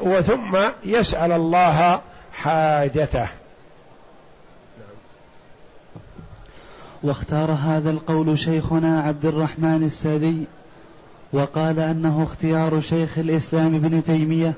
وثم 0.01 0.57
يسأل 0.85 1.31
الله 1.31 2.01
حاجته. 2.33 3.27
واختار 7.03 7.51
هذا 7.51 7.89
القول 7.89 8.39
شيخنا 8.39 9.01
عبد 9.01 9.25
الرحمن 9.25 9.83
السادي 9.83 10.45
وقال 11.33 11.79
أنه 11.79 12.23
اختيار 12.23 12.81
شيخ 12.81 13.17
الإسلام 13.17 13.75
ابن 13.75 14.03
تيمية 14.03 14.53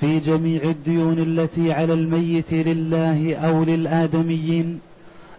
في 0.00 0.18
جميع 0.18 0.62
الديون 0.62 1.18
التي 1.18 1.72
على 1.72 1.92
الميت 1.92 2.52
لله 2.52 3.36
أو 3.36 3.64
للآدميين 3.64 4.80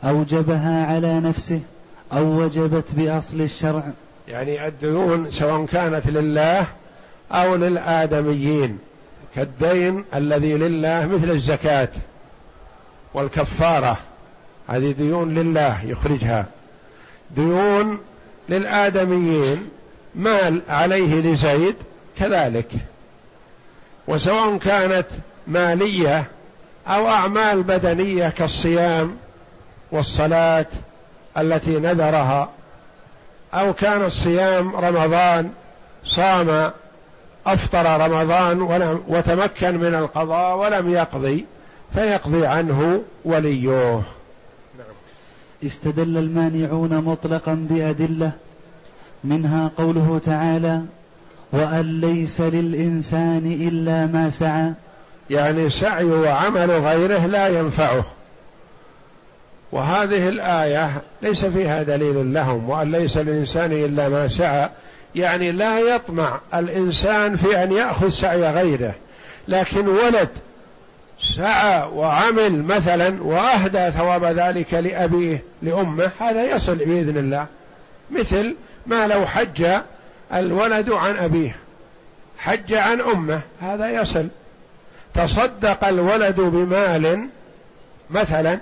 أوجبها 0.03 0.85
على 0.85 1.19
نفسه 1.19 1.59
أو 2.13 2.43
وجبت 2.43 2.85
بأصل 2.97 3.41
الشرع. 3.41 3.83
يعني 4.27 4.67
الديون 4.67 5.31
سواء 5.31 5.65
كانت 5.65 6.07
لله 6.07 6.67
أو 7.31 7.55
للآدميين 7.55 8.77
كالدين 9.35 10.03
الذي 10.15 10.53
لله 10.53 11.09
مثل 11.13 11.29
الزكاة 11.29 11.89
والكفارة. 13.13 13.97
هذه 14.67 14.91
ديون 14.91 15.35
لله 15.35 15.81
يخرجها. 15.85 16.45
ديون 17.35 17.99
للآدميين 18.49 19.69
مال 20.15 20.61
عليه 20.69 21.21
لزيد 21.21 21.75
كذلك. 22.17 22.69
وسواء 24.07 24.57
كانت 24.57 25.07
مالية 25.47 26.25
أو 26.87 27.07
أعمال 27.07 27.63
بدنية 27.63 28.29
كالصيام 28.29 29.17
والصلاة 29.91 30.65
التي 31.37 31.79
نذرها 31.79 32.49
أو 33.53 33.73
كان 33.73 34.05
الصيام 34.05 34.75
رمضان 34.75 35.51
صام 36.05 36.71
أفطر 37.47 38.01
رمضان 38.01 38.61
ولم 38.61 39.03
وتمكن 39.07 39.77
من 39.77 39.95
القضاء 39.95 40.57
ولم 40.57 40.89
يقضي 40.89 41.45
فيقضي 41.93 42.45
عنه 42.45 43.03
وليه. 43.25 44.01
استدل 45.65 46.17
المانعون 46.17 46.97
مطلقا 46.97 47.67
بأدلة 47.69 48.31
منها 49.23 49.71
قوله 49.77 50.21
تعالى 50.25 50.81
وأن 51.51 52.01
ليس 52.01 52.41
للإنسان 52.41 53.57
إلا 53.61 54.05
ما 54.05 54.29
سعى 54.29 54.71
يعني 55.29 55.69
سعي 55.69 56.05
وعمل 56.05 56.71
غيره 56.71 57.25
لا 57.25 57.47
ينفعه. 57.47 58.05
وهذه 59.71 60.29
الآية 60.29 61.01
ليس 61.21 61.45
فيها 61.45 61.83
دليل 61.83 62.33
لهم 62.33 62.69
وأن 62.69 62.91
ليس 62.91 63.17
للإنسان 63.17 63.71
إلا 63.71 64.09
ما 64.09 64.27
سعى 64.27 64.69
يعني 65.15 65.51
لا 65.51 65.79
يطمع 65.79 66.39
الإنسان 66.53 67.35
في 67.35 67.63
أن 67.63 67.71
يأخذ 67.71 68.09
سعي 68.09 68.51
غيره. 68.51 68.93
لكن 69.47 69.87
ولد 69.87 70.29
سعى 71.21 71.87
وعمل 71.93 72.63
مثلا 72.63 73.23
وأهدى 73.23 73.91
ثواب 73.91 74.23
ذلك 74.23 74.73
لأبيه 74.73 75.43
لأمه 75.61 76.11
هذا 76.19 76.55
يصل 76.55 76.75
بإذن 76.75 77.17
الله. 77.17 77.45
مثل 78.11 78.55
ما 78.85 79.07
لو 79.07 79.25
حج 79.25 79.67
الولد 80.33 80.89
عن 80.89 81.17
أبيه 81.17 81.55
حج 82.37 82.73
عن 82.73 83.01
أمه 83.01 83.41
هذا 83.59 83.89
يصل. 84.01 84.27
تصدق 85.13 85.87
الولد 85.87 86.41
بمال 86.41 87.27
مثلا 88.09 88.59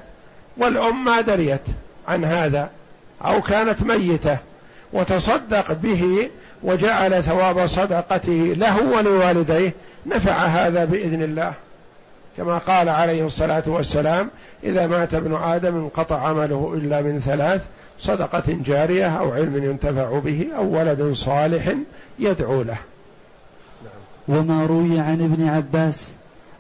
والأم 0.57 1.03
ما 1.03 1.21
دريت 1.21 1.61
عن 2.07 2.25
هذا 2.25 2.69
أو 3.25 3.41
كانت 3.41 3.83
ميتة 3.83 4.37
وتصدق 4.93 5.73
به 5.73 6.29
وجعل 6.63 7.23
ثواب 7.23 7.67
صدقته 7.67 8.53
له 8.57 8.83
ولوالديه 8.83 9.73
نفع 10.05 10.33
هذا 10.33 10.85
بإذن 10.85 11.23
الله. 11.23 11.53
كما 12.37 12.57
قال 12.57 12.89
عليه 12.89 13.25
الصلاة 13.25 13.63
والسلام 13.67 14.29
إذا 14.63 14.87
مات 14.87 15.13
ابن 15.13 15.35
آدم 15.35 15.75
انقطع 15.75 16.27
عمله 16.27 16.73
إلا 16.77 17.01
من 17.01 17.19
ثلاث 17.19 17.65
صدقة 17.99 18.43
جارية 18.47 19.07
أو 19.07 19.33
علم 19.33 19.63
ينتفع 19.63 20.19
به 20.19 20.47
أو 20.57 20.79
ولد 20.79 21.13
صالح 21.13 21.73
يدعو 22.19 22.61
له. 22.61 22.77
وما 24.27 24.65
روي 24.65 24.99
عن 24.99 25.21
ابن 25.21 25.47
عباس 25.47 26.11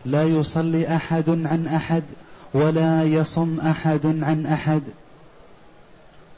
لا 0.05 0.23
يصلي 0.23 0.95
أحد 0.95 1.29
عن 1.29 1.67
أحد 1.75 2.03
ولا 2.53 3.03
يصم 3.03 3.59
أحد 3.59 4.05
عن 4.05 4.45
أحد. 4.45 4.81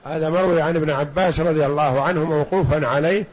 هذا 0.06 0.30
مروي 0.30 0.62
عن 0.62 0.76
ابن 0.76 0.90
عباس 0.90 1.40
رضي 1.40 1.66
الله 1.66 2.02
عنه 2.02 2.24
موقوفا 2.24 2.88
عليه 2.88 3.26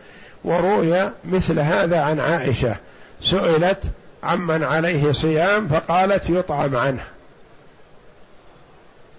وروي 0.45 1.11
مثل 1.25 1.61
هذا 1.61 2.01
عن 2.01 2.21
عائشة 2.21 2.77
سئلت 3.21 3.79
عمن 4.25 4.63
عليه 4.63 5.13
صيام 5.13 5.69
فقالت 5.69 6.31
يطعم 6.31 6.77
عنه. 6.77 7.05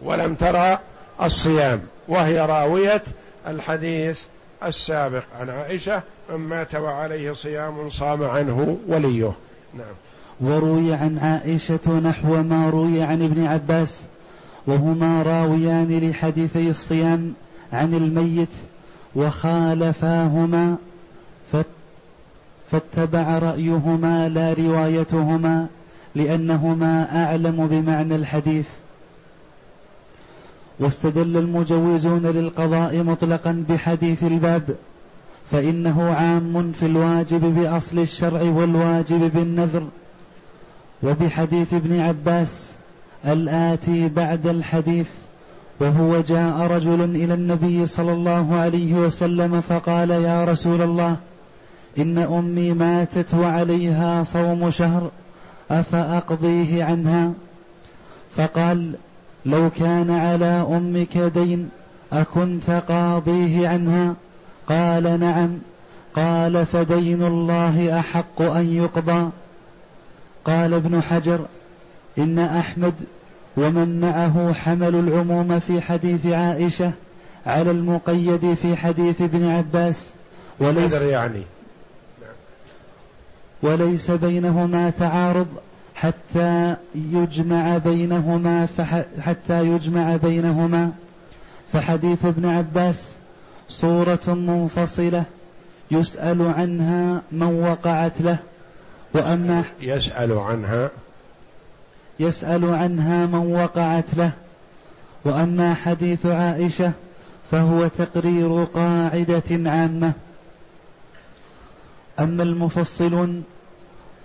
ولم 0.03 0.35
ترى 0.35 0.79
الصيام 1.21 1.81
وهي 2.07 2.45
راوية 2.45 3.03
الحديث 3.47 4.19
السابق 4.63 5.23
عن 5.39 5.49
عائشة 5.49 6.01
من 6.29 6.35
مات 6.35 6.75
وعليه 6.75 7.31
صيام 7.31 7.89
صام 7.89 8.23
عنه 8.23 8.77
وليه. 8.87 9.31
نعم. 9.73 9.93
وروي 10.41 10.93
عن 10.93 11.19
عائشة 11.21 11.99
نحو 12.03 12.43
ما 12.43 12.69
روي 12.69 13.01
عن 13.01 13.21
ابن 13.23 13.45
عباس 13.45 14.01
وهما 14.67 15.23
راويان 15.23 16.09
لحديثي 16.09 16.69
الصيام 16.69 17.33
عن 17.73 17.93
الميت 17.93 18.49
وخالفاهما 19.15 20.75
فاتبع 22.71 23.39
رأيهما 23.39 24.29
لا 24.29 24.53
روايتهما 24.53 25.67
لأنهما 26.15 27.25
أعلم 27.25 27.67
بمعنى 27.67 28.15
الحديث. 28.15 28.65
واستدل 30.79 31.37
المجوزون 31.37 32.25
للقضاء 32.25 33.03
مطلقا 33.03 33.65
بحديث 33.69 34.23
الباب 34.23 34.75
فإنه 35.51 36.03
عام 36.03 36.71
في 36.79 36.85
الواجب 36.85 37.41
بأصل 37.55 37.99
الشرع 37.99 38.41
والواجب 38.41 39.31
بالنذر. 39.33 39.87
وبحديث 41.03 41.73
ابن 41.73 41.99
عباس 41.99 42.71
الآتي 43.25 44.07
بعد 44.07 44.47
الحديث 44.47 45.07
وهو 45.79 46.21
جاء 46.21 46.57
رجل 46.57 47.01
إلى 47.03 47.33
النبي 47.33 47.87
صلى 47.87 48.13
الله 48.13 48.55
عليه 48.55 48.93
وسلم 48.93 49.61
فقال 49.61 50.09
يا 50.09 50.45
رسول 50.45 50.81
الله 50.81 51.15
إن 51.97 52.17
أمي 52.17 52.73
ماتت 52.73 53.33
وعليها 53.33 54.23
صوم 54.23 54.71
شهر 54.71 55.11
أفأقضيه 55.71 56.83
عنها؟ 56.83 57.31
فقال 58.37 58.95
لو 59.45 59.69
كان 59.69 60.11
على 60.11 60.65
أمك 60.69 61.17
دين 61.17 61.69
أكنت 62.13 62.69
قاضيه 62.69 63.67
عنها؟ 63.67 64.13
قال 64.69 65.19
نعم. 65.19 65.57
قال 66.15 66.65
فدين 66.65 67.23
الله 67.23 67.99
أحق 67.99 68.41
أن 68.41 68.73
يقضى. 68.73 69.29
قال 70.45 70.73
ابن 70.73 71.01
حجر 71.01 71.39
إن 72.17 72.39
أحمد 72.39 72.93
ومن 73.57 73.99
معه 73.99 74.53
حملوا 74.53 75.01
العموم 75.01 75.59
في 75.59 75.81
حديث 75.81 76.25
عائشة 76.25 76.91
على 77.45 77.71
المقيد 77.71 78.53
في 78.61 78.75
حديث 78.75 79.21
ابن 79.21 79.47
عباس 79.47 80.09
وليس 80.59 80.93
يعني. 80.93 81.41
وليس 83.61 84.11
بينهما 84.11 84.89
تعارض 84.89 85.47
حتى 85.95 86.75
يجمع 86.95 87.77
بينهما 87.77 88.67
حتى 89.21 89.67
يجمع 89.67 90.15
بينهما. 90.15 90.91
فحديث 91.73 92.25
ابن 92.25 92.45
عباس 92.45 93.15
صورة 93.69 94.19
منفصلة 94.27 95.23
يسأل 95.91 96.41
عنها 96.57 97.21
من 97.31 97.63
وقعت 97.63 98.21
له 98.21 98.37
وأما 99.13 99.63
يسأل 99.81 100.37
عنها 100.37 100.89
يسأل 102.19 102.73
عنها 102.73 103.25
من 103.25 103.53
وقعت 103.55 104.05
له 104.17 104.31
وأما 105.25 105.73
حديث 105.73 106.25
عائشة 106.25 106.91
فهو 107.51 107.87
تقرير 107.87 108.63
قاعدة 108.63 109.69
عامة. 109.69 110.13
أما 112.19 112.43
المفصلون 112.43 113.43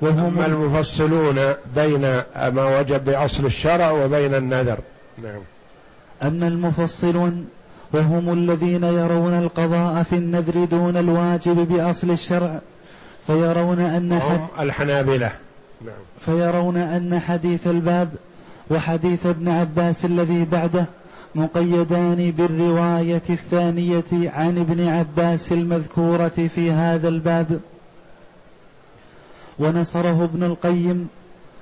وهم 0.01 0.19
أما 0.19 0.47
المفصلون 0.47 1.41
بين 1.75 2.01
ما 2.37 2.79
وجب 2.79 3.05
بأصل 3.05 3.47
الشرع 3.47 3.91
وبين 3.91 4.35
النذر. 4.35 4.79
نعم. 5.23 5.41
أما 6.23 6.49
المفصلون 6.49 7.49
وهم 7.93 8.33
الذين 8.33 8.85
يرون 8.85 9.33
القضاء 9.33 10.03
في 10.03 10.17
النذر 10.17 10.65
دون 10.65 10.97
الواجب 10.97 11.57
بأصل 11.57 12.11
الشرع 12.11 12.59
فيرون 13.27 13.81
أن 13.81 14.21
حد 14.21 14.41
الحنابلة. 14.61 15.33
نعم. 15.85 15.95
فيرون 16.21 16.77
أن 16.77 17.19
حديث 17.19 17.67
الباب 17.67 18.09
وحديث 18.71 19.27
ابن 19.27 19.49
عباس 19.49 20.05
الذي 20.05 20.45
بعده 20.53 20.85
مقيدان 21.35 22.31
بالرواية 22.39 23.23
الثانية 23.31 24.31
عن 24.35 24.59
ابن 24.59 24.89
عباس 24.89 25.53
المذكورة 25.53 26.49
في 26.55 26.71
هذا 26.71 27.09
الباب. 27.09 27.61
ونصره 29.61 30.25
ابن 30.25 30.45
القيم 30.45 31.09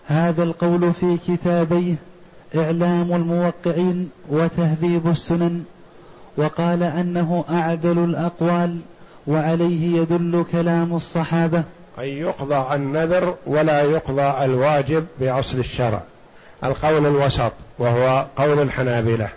هذا 0.07 0.43
القول 0.43 0.93
في 0.93 1.19
كتابيه 1.29 1.95
إعلام 2.57 3.13
الموقعين 3.13 4.11
وتهذيب 4.29 5.07
السنن 5.07 5.65
وقال 6.37 6.83
أنه 6.83 7.45
أعدل 7.51 7.99
الأقوال 8.05 8.79
وعليه 9.27 10.01
يدل 10.01 10.45
كلام 10.53 10.97
الصحابة. 10.97 11.63
أن 11.99 12.05
يقضى 12.05 12.75
النذر 12.75 13.35
ولا 13.47 13.83
يقضى 13.83 14.45
الواجب 14.45 15.07
بأصل 15.21 15.59
الشرع. 15.59 16.03
القول 16.65 17.07
الوسط 17.07 17.53
وهو 17.79 18.27
قول 18.37 18.63
الحنابلة 18.63 19.29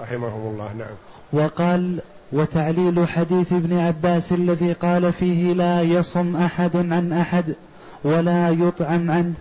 رحمهم 0.00 0.52
الله 0.52 0.68
نعم. 0.78 0.96
وقال 1.32 1.98
وتعليل 2.32 3.08
حديث 3.08 3.52
ابن 3.52 3.78
عباس 3.78 4.32
الذي 4.32 4.72
قال 4.72 5.12
فيه 5.12 5.52
لا 5.52 5.82
يصم 5.82 6.36
أحد 6.36 6.76
عن 6.76 7.12
أحد 7.12 7.54
ولا 8.04 8.50
يطعم 8.50 9.10
عنه. 9.10 9.34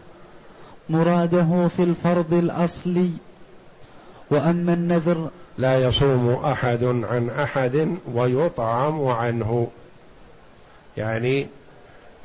مراده 0.90 1.68
في 1.78 1.84
الفرض 1.84 2.34
الأصلي. 2.34 3.10
وأما 4.32 4.74
النذر 4.74 5.30
لا 5.58 5.80
يصوم 5.88 6.42
أحد 6.46 6.84
عن 6.84 7.30
أحد 7.30 7.88
ويطعم 8.14 9.06
عنه. 9.06 9.68
يعني 10.98 11.48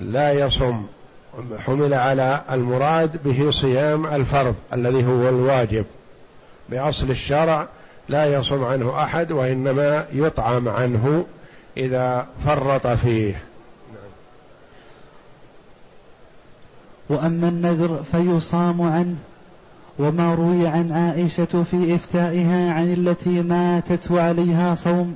لا 0.01 0.33
يصوم. 0.33 0.89
حمل 1.59 1.95
على 1.95 2.41
المراد 2.53 3.11
به 3.25 3.51
صيام 3.51 4.07
الفرض 4.07 4.55
الذي 4.73 5.07
هو 5.07 5.29
الواجب. 5.29 5.85
بأصل 6.69 7.11
الشرع 7.11 7.67
لا 8.09 8.35
يصوم 8.35 8.65
عنه 8.65 9.03
أحد 9.05 9.33
وإنما 9.33 10.07
يطعم 10.13 10.69
عنه 10.69 11.25
إذا 11.77 12.27
فرط 12.45 12.87
فيه. 12.87 13.35
وأما 17.09 17.49
النذر 17.49 18.03
فيصام 18.13 18.83
عنه 18.83 19.17
وما 19.99 20.35
روي 20.35 20.67
عن 20.67 20.93
عائشة 20.93 21.63
في 21.63 21.95
إفتائها 21.95 22.73
عن 22.73 22.93
التي 22.93 23.43
ماتت 23.43 24.11
وعليها 24.11 24.75
صوم 24.75 25.15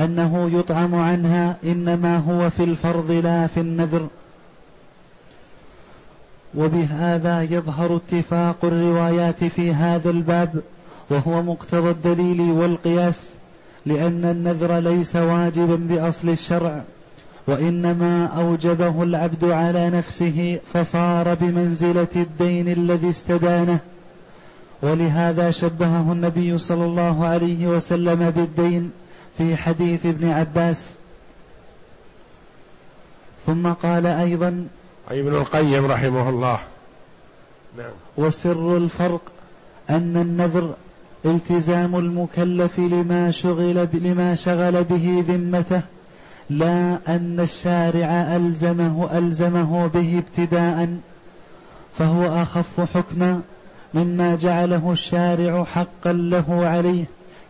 أنه 0.00 0.50
يطعم 0.58 0.94
عنها 0.94 1.56
إنما 1.64 2.18
هو 2.18 2.50
في 2.50 2.64
الفرض 2.64 3.10
لا 3.10 3.46
في 3.46 3.60
النذر. 3.60 4.06
وبهذا 6.54 7.42
يظهر 7.42 7.96
اتفاق 7.96 8.56
الروايات 8.64 9.44
في 9.44 9.72
هذا 9.72 10.10
الباب 10.10 10.62
وهو 11.10 11.42
مقتضى 11.42 11.90
الدليل 11.90 12.40
والقياس 12.40 13.30
لأن 13.86 14.24
النذر 14.24 14.78
ليس 14.78 15.16
واجبا 15.16 15.76
بأصل 15.76 16.28
الشرع. 16.28 16.82
وإنما 17.46 18.26
أوجبه 18.26 19.02
العبد 19.02 19.44
على 19.44 19.90
نفسه 19.90 20.60
فصار 20.72 21.34
بمنزلة 21.34 22.06
الدين 22.16 22.68
الذي 22.68 23.10
استدانه. 23.10 23.78
ولهذا 24.82 25.50
شبهه 25.50 26.12
النبي 26.12 26.58
صلى 26.58 26.84
الله 26.84 27.26
عليه 27.26 27.66
وسلم 27.66 28.30
بالدين 28.30 28.90
في 29.38 29.56
حديث 29.56 30.06
ابن 30.06 30.28
عباس. 30.28 30.90
ثم 33.46 33.72
قال 33.72 34.06
أيضا 34.06 34.66
ابن 35.10 35.34
القيم 35.34 35.86
رحمه 35.86 36.28
الله. 36.28 36.58
نعم. 37.78 37.90
وسر 38.16 38.76
الفرق 38.76 39.20
أن 39.90 40.16
النذر 40.16 40.74
التزام 41.24 41.96
المكلف 41.96 42.78
لما 42.78 43.30
شغل 43.30 43.88
لما 43.94 44.34
شغل 44.34 44.84
به 44.84 45.24
ذمته 45.28 45.82
لا 46.50 46.98
أن 47.08 47.40
الشارع 47.40 48.36
ألزمه 48.36 49.18
ألزمه 49.18 49.86
به 49.86 50.18
ابتداء 50.18 50.96
فهو 51.98 52.42
أخف 52.42 52.96
حكما 52.96 53.40
مما 53.94 54.36
جعله 54.36 54.92
الشارع 54.92 55.64
حقا 55.64 56.12
له 56.12 56.66
عليه 56.66 57.04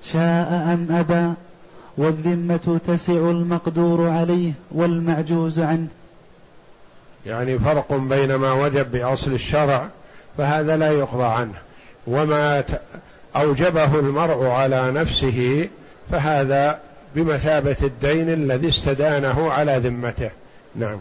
شاء 0.04 0.52
أم 0.74 0.86
أبى 0.90 1.34
والذمة 1.98 2.80
تسع 2.86 3.12
المقدور 3.12 4.10
عليه 4.10 4.52
والمعجوز 4.70 5.60
عنه. 5.60 5.88
يعني 7.26 7.58
فرق 7.58 7.94
بين 7.94 8.34
ما 8.34 8.52
وجب 8.52 8.92
بأصل 8.92 9.32
الشرع 9.32 9.88
فهذا 10.38 10.76
لا 10.76 10.90
يقضى 10.90 11.24
عنه 11.24 11.54
وما 12.06 12.64
أوجبه 13.36 13.98
المرء 13.98 14.46
على 14.46 14.90
نفسه 14.90 15.68
فهذا 16.10 16.80
بمثابة 17.14 17.76
الدين 17.82 18.28
الذي 18.28 18.68
استدانه 18.68 19.52
على 19.52 19.78
ذمته. 19.78 20.30
نعم. 20.76 20.98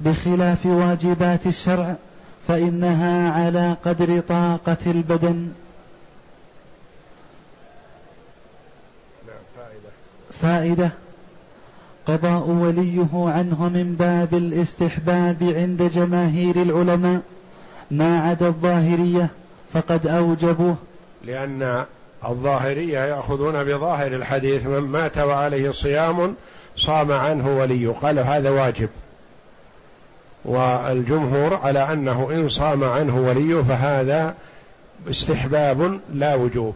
بخلاف 0.00 0.66
واجبات 0.66 1.46
الشرع 1.46 1.94
فإنها 2.48 3.30
على 3.32 3.76
قدر 3.84 4.20
طاقة 4.20 4.76
البدن. 4.86 5.48
فائدة. 10.42 10.90
قضاء 12.06 12.48
وليه 12.48 13.06
عنه 13.12 13.68
من 13.68 13.96
باب 13.98 14.34
الاستحباب 14.34 15.36
عند 15.56 15.82
جماهير 15.82 16.62
العلماء 16.62 17.20
ما 17.90 18.20
عدا 18.20 18.46
الظاهرية 18.46 19.28
فقد 19.72 20.06
أوجبوه. 20.06 20.76
لأن 21.24 21.84
الظاهرية 22.24 22.98
يأخذون 22.98 23.64
بظاهر 23.64 24.12
الحديث 24.12 24.66
من 24.66 24.78
مات 24.80 25.18
وعليه 25.18 25.70
صيام 25.70 26.34
صام 26.76 27.12
عنه 27.12 27.58
ولي. 27.58 27.86
قالوا 27.86 28.22
هذا 28.22 28.50
واجب. 28.50 28.88
والجمهور 30.44 31.54
على 31.54 31.92
أنه 31.92 32.28
إن 32.30 32.48
صام 32.48 32.84
عنه 32.84 33.20
وليه 33.20 33.62
فهذا 33.62 34.34
استحباب 35.10 36.00
لا 36.14 36.34
وجوب. 36.34 36.74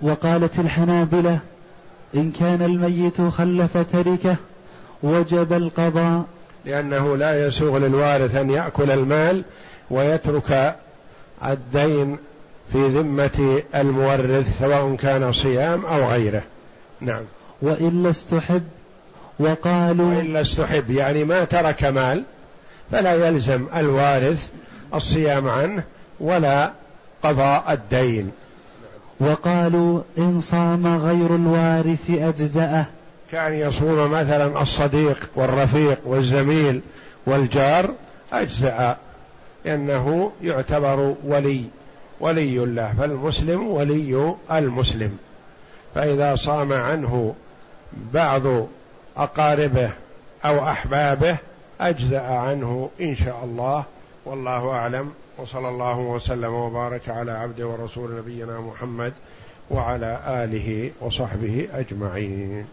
وقالت 0.00 0.58
الحنابلة 0.58 1.38
إن 2.14 2.30
كان 2.30 2.62
الميت 2.62 3.20
خلف 3.20 3.78
تركة 3.92 4.36
وجب 5.02 5.52
القضاء. 5.52 6.24
لأنه 6.64 7.16
لا 7.16 7.46
يسوغ 7.46 7.78
للوارث 7.78 8.34
أن 8.34 8.50
يأكل 8.50 8.90
المال 8.90 9.44
ويترك 9.90 10.76
الدين 11.44 12.18
في 12.72 12.88
ذمة 12.88 13.62
المورث 13.74 14.58
سواء 14.58 14.96
كان 14.96 15.32
صيام 15.32 15.86
أو 15.86 16.10
غيره. 16.10 16.42
نعم. 17.00 17.22
وإلا 17.62 18.10
استحب 18.10 18.62
وقالوا 19.38 20.14
وإلا 20.14 20.40
استحب 20.40 20.90
يعني 20.90 21.24
ما 21.24 21.44
ترك 21.44 21.84
مال 21.84 22.22
فلا 22.92 23.28
يلزم 23.28 23.66
الوارث 23.76 24.48
الصيام 24.94 25.48
عنه 25.48 25.82
ولا 26.20 26.72
قضاء 27.22 27.72
الدين. 27.72 28.30
وقالوا 29.20 30.00
إن 30.18 30.40
صام 30.40 30.86
غير 30.86 31.34
الوارث 31.34 32.10
أجزأه. 32.10 32.84
كان 33.32 33.54
يصوم 33.54 34.10
مثلا 34.10 34.62
الصديق 34.62 35.30
والرفيق 35.34 35.98
والزميل 36.04 36.80
والجار 37.26 37.90
أجزأ 38.32 38.96
لأنه 39.64 40.32
يعتبر 40.42 41.14
ولي. 41.24 41.64
ولي 42.20 42.64
الله 42.64 42.94
فالمسلم 42.98 43.66
ولي 43.68 44.34
المسلم. 44.52 45.18
فإذا 45.94 46.36
صام 46.36 46.72
عنه 46.72 47.34
بعض 47.92 48.42
أقاربه 49.16 49.90
أو 50.44 50.68
أحبابه 50.68 51.36
أجزأ 51.80 52.22
عنه 52.22 52.90
إن 53.00 53.14
شاء 53.14 53.44
الله. 53.44 53.84
والله 54.24 54.70
أعلم. 54.70 55.12
وصلى 55.38 55.68
الله 55.68 55.98
وسلم 55.98 56.54
وبارك 56.54 57.08
على 57.08 57.32
عبده 57.32 57.66
ورسول 57.66 58.16
نبينا 58.16 58.60
محمد 58.60 59.12
وعلى 59.70 60.20
آله 60.26 60.90
وصحبه 61.00 61.68
أجمعين. 61.72 62.66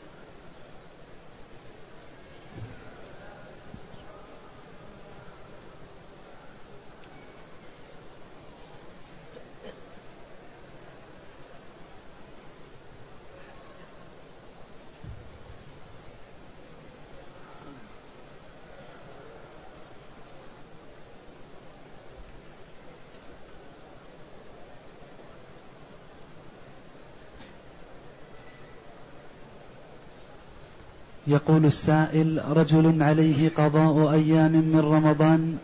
يقول 31.38 31.66
السائل 31.66 32.42
رجل 32.50 33.04
عليه 33.04 33.50
قضاء 33.58 34.14
أيام 34.14 34.52
من 34.52 34.80
رمضان 34.80 35.58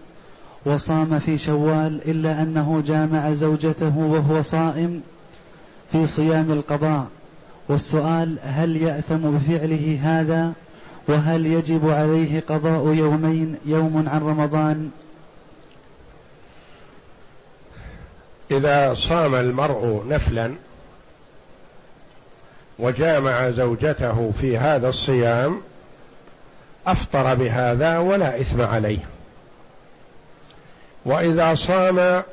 وصام 0.65 1.19
في 1.19 1.37
شوال 1.37 2.01
إلا 2.05 2.41
أنه 2.41 2.83
جامع 2.87 3.33
زوجته 3.33 3.97
وهو 3.97 4.41
صائم 4.41 5.01
في 5.91 6.07
صيام 6.07 6.51
القضاء. 6.51 7.07
والسؤال 7.69 8.35
هل 8.43 8.77
يأثم 8.77 9.17
بفعله 9.17 9.99
هذا؟ 10.03 10.53
وهل 11.07 11.45
يجب 11.45 11.89
عليه 11.89 12.43
قضاء 12.49 12.93
يومين 12.93 13.55
يوم 13.65 14.05
عن 14.07 14.21
رمضان؟ 14.21 14.91
إذا 18.51 18.93
صام 18.93 19.35
المرء 19.35 20.05
نفلا 20.09 20.53
وجامع 22.83 23.49
زوجته 23.49 24.31
في 24.41 24.57
هذا 24.57 24.89
الصيام 24.89 25.61
أفطر 26.87 27.35
بهذا 27.35 27.97
ولا 27.97 28.41
إثم 28.41 28.61
عليه. 28.61 28.99
وإذا 31.05 31.55
صام 31.55 32.23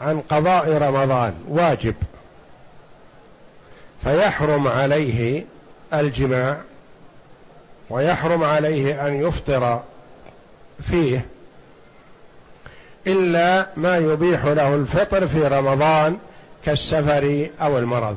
عن 0.00 0.20
قضاء 0.20 0.72
رمضان 0.72 1.34
واجب 1.48 1.94
فيحرم 4.04 4.68
عليه 4.68 5.44
الجماع 5.94 6.60
ويحرم 7.90 8.44
عليه 8.44 9.06
أن 9.08 9.26
يفطر 9.26 9.82
فيه 10.90 11.26
إلا 13.06 13.68
ما 13.76 13.96
يبيح 13.96 14.44
له 14.44 14.74
الفطر 14.74 15.26
في 15.26 15.46
رمضان 15.46 16.18
كالسفر 16.64 17.48
أو 17.60 17.78
المرض. 17.78 18.16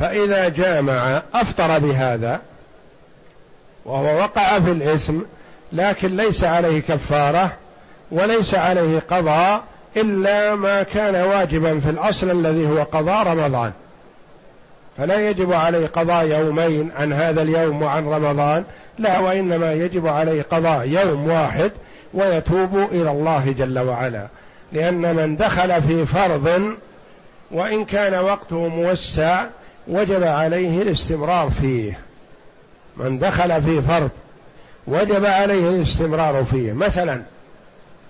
فإذا 0.00 0.48
جامع 0.48 1.22
أفطر 1.34 1.78
بهذا 1.78 2.40
وهو 3.84 4.18
وقع 4.18 4.60
في 4.60 4.70
الإثم 4.72 5.18
لكن 5.72 6.16
ليس 6.16 6.44
عليه 6.44 6.80
كفارة 6.80 7.52
وليس 8.10 8.54
عليه 8.54 8.98
قضاء 8.98 9.62
إلا 9.96 10.54
ما 10.54 10.82
كان 10.82 11.14
واجبا 11.14 11.80
في 11.80 11.90
الأصل 11.90 12.30
الذي 12.30 12.66
هو 12.66 12.82
قضاء 12.82 13.26
رمضان. 13.26 13.72
فلا 14.98 15.30
يجب 15.30 15.52
عليه 15.52 15.86
قضاء 15.86 16.26
يومين 16.26 16.90
عن 16.98 17.12
هذا 17.12 17.42
اليوم 17.42 17.82
وعن 17.82 18.08
رمضان 18.08 18.64
لا 18.98 19.18
وإنما 19.18 19.72
يجب 19.72 20.06
عليه 20.06 20.42
قضاء 20.42 20.88
يوم 20.88 21.30
واحد 21.30 21.72
ويتوب 22.14 22.76
إلى 22.92 23.10
الله 23.10 23.54
جل 23.58 23.78
وعلا. 23.78 24.26
لأن 24.72 25.16
من 25.16 25.36
دخل 25.36 25.82
في 25.82 26.06
فرض 26.06 26.76
وإن 27.50 27.84
كان 27.84 28.14
وقته 28.24 28.68
موسع 28.68 29.46
وجب 29.88 30.22
عليه 30.22 30.82
الاستمرار 30.82 31.50
فيه. 31.50 31.98
من 32.96 33.18
دخل 33.18 33.62
في 33.62 33.82
فرض 33.82 34.10
وجب 34.86 35.26
عليه 35.26 35.68
الاستمرار 35.68 36.44
فيه. 36.44 36.72
مثلا 36.72 37.22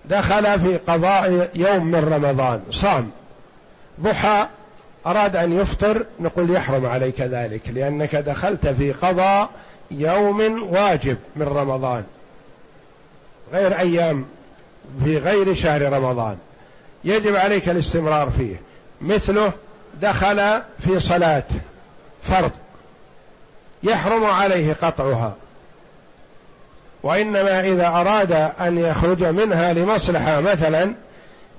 دخل 0.05 0.61
في 0.61 0.77
قضاء 0.77 1.51
يوم 1.55 1.87
من 1.87 2.13
رمضان 2.15 2.61
صام. 2.71 3.11
ضحى 4.01 4.47
أراد 5.07 5.37
أن 5.37 5.53
يفطر 5.53 6.07
نقول 6.21 6.51
يحرم 6.51 6.87
عليك 6.87 7.21
ذلك 7.21 7.69
لأنك 7.69 8.17
دخلت 8.17 8.67
في 8.67 8.93
قضاء 8.93 9.51
يوم 9.91 10.69
واجب 10.71 11.17
من 11.37 11.47
رمضان. 11.47 12.05
غير 13.53 13.79
أيام 13.79 14.25
في 15.05 15.19
غير 15.19 15.55
شهر 15.55 15.93
رمضان. 15.93 16.37
يجب 17.05 17.37
عليك 17.37 17.69
الاستمرار 17.69 18.31
فيه. 18.31 18.61
مثله 19.01 19.53
دخل 20.03 20.63
في 20.79 21.01
صلاة 21.01 21.43
فرض. 22.23 22.51
يحرم 23.83 24.25
عليه 24.25 24.73
قطعها. 24.73 25.35
وإنما 27.03 27.61
إذا 27.61 27.87
أراد 27.87 28.33
أن 28.61 28.79
يخرج 28.79 29.25
منها 29.25 29.73
لمصلحة 29.73 30.41
مثلا 30.41 30.93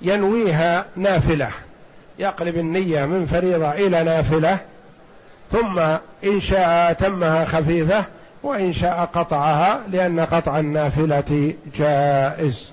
ينويها 0.01 0.85
نافلة. 0.95 1.49
يقلب 2.19 2.57
النية 2.57 3.05
من 3.05 3.25
فريضة 3.25 3.71
إلى 3.71 4.03
نافلة 4.03 4.57
ثم 5.51 5.79
إن 6.23 6.41
شاء 6.41 6.91
أتمها 6.91 7.45
خفيفة 7.45 8.05
وإن 8.43 8.73
شاء 8.73 9.09
قطعها 9.13 9.81
لأن 9.91 10.19
قطع 10.19 10.59
النافلة 10.59 11.53
جائز. 11.75 12.71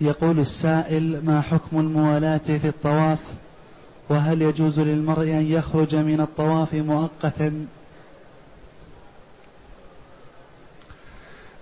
يقول 0.00 0.38
السائل 0.38 1.20
ما 1.24 1.40
حكم 1.40 1.80
الموالاة 1.80 2.40
في 2.46 2.68
الطواف؟ 2.68 3.18
وهل 4.08 4.42
يجوز 4.42 4.80
للمرء 4.80 5.22
أن 5.22 5.46
يخرج 5.52 5.94
من 5.94 6.20
الطواف 6.20 6.74
مؤقتا؟ 6.74 7.66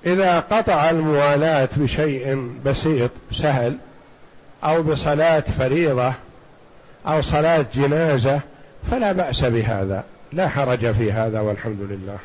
إذا 0.07 0.41
قطع 0.41 0.91
الموالاة 0.91 1.69
بشيء 1.77 2.53
بسيط 2.65 3.11
سهل 3.33 3.77
أو 4.65 4.83
بصلاة 4.83 5.41
فريضة 5.41 6.13
أو 7.07 7.23
صلاة 7.23 7.67
جنازة 7.75 8.41
فلا 8.91 9.13
بأس 9.13 9.45
بهذا. 9.45 10.05
لا 10.33 10.49
حرج 10.49 10.93
في 10.93 11.13
هذا 11.13 11.41
والحمد 11.41 11.81
لله. 11.81 12.19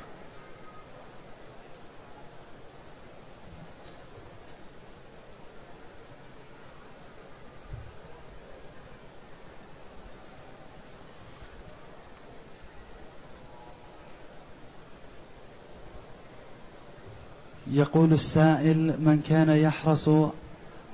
يقول 17.73 18.13
السائل 18.13 18.77
من 18.77 19.21
كان 19.29 19.49
يحرص 19.49 20.09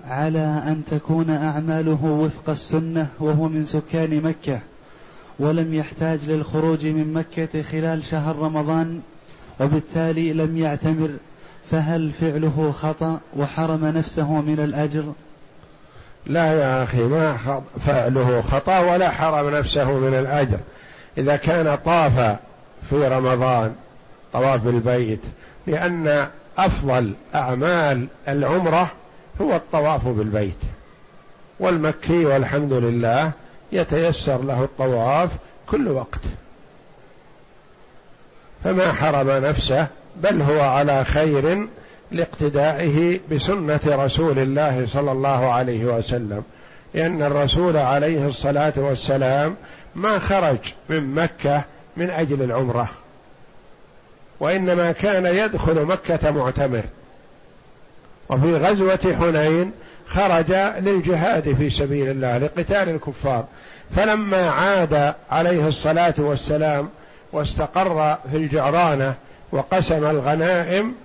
على 0.09 0.63
أن 0.67 0.81
تكون 0.91 1.29
أعماله 1.29 2.05
وفق 2.05 2.49
السنة 2.49 3.07
وهو 3.19 3.47
من 3.47 3.65
سكان 3.65 4.21
مكة 4.21 4.59
ولم 5.39 5.73
يحتاج 5.73 6.29
للخروج 6.29 6.85
من 6.85 7.13
مكة 7.13 7.61
خلال 7.61 8.03
شهر 8.03 8.35
رمضان 8.35 9.01
وبالتالي 9.59 10.33
لم 10.33 10.57
يعتمر 10.57 11.09
فهل 11.71 12.11
فعله 12.11 12.73
خطأ 12.81 13.19
وحرم 13.37 13.85
نفسه 13.85 14.41
من 14.41 14.59
الأجر؟ 14.59 15.03
لا 16.25 16.53
يا 16.53 16.83
أخي 16.83 17.03
ما 17.03 17.37
فعله 17.85 18.41
خطأ 18.41 18.79
ولا 18.79 19.11
حرم 19.11 19.49
نفسه 19.49 19.91
من 19.99 20.13
الأجر. 20.13 20.57
إذا 21.17 21.35
كان 21.35 21.77
طاف 21.85 22.37
في 22.89 23.07
رمضان 23.07 23.75
طواف 24.33 24.63
بالبيت 24.63 25.21
لأن 25.67 26.27
أفضل 26.57 27.13
أعمال 27.35 28.07
العمرة 28.27 28.91
هو 29.41 29.55
الطواف 29.55 30.07
بالبيت. 30.07 30.57
والمكي 31.59 32.25
والحمد 32.25 32.73
لله 32.73 33.31
يتيسر 33.71 34.41
له 34.41 34.63
الطواف 34.63 35.29
كل 35.67 35.87
وقت. 35.87 36.19
فما 38.63 38.93
حرم 38.93 39.45
نفسه 39.45 39.87
بل 40.15 40.41
هو 40.41 40.61
على 40.61 41.05
خير 41.05 41.67
لاقتدائه 42.11 43.19
بسنة 43.31 43.79
رسول 43.85 44.39
الله 44.39 44.85
صلى 44.87 45.11
الله 45.11 45.53
عليه 45.53 45.85
وسلم. 45.85 46.43
لأن 46.93 47.23
الرسول 47.23 47.77
عليه 47.77 48.27
الصلاة 48.27 48.73
والسلام 48.77 49.55
ما 49.95 50.19
خرج 50.19 50.57
من 50.89 51.15
مكة 51.15 51.63
من 51.97 52.09
أجل 52.09 52.41
العمرة. 52.41 52.89
وإنما 54.39 54.91
كان 54.91 55.25
يدخل 55.25 55.85
مكة 55.85 56.31
معتمر. 56.31 56.83
وفي 58.29 58.55
غزوة 58.55 59.15
حنين 59.19 59.71
خرج 60.07 60.51
للجهاد 60.79 61.53
في 61.53 61.69
سبيل 61.69 62.09
الله 62.09 62.37
لقتال 62.37 62.89
الكفار. 62.89 63.45
فلما 63.95 64.49
عاد 64.49 65.13
عليه 65.31 65.67
الصلاة 65.67 66.13
والسلام 66.17 66.89
واستقر 67.31 68.17
في 68.31 68.37
الجعرانة 68.37 69.13
وقسم 69.51 70.09
الغنائم 70.09 70.95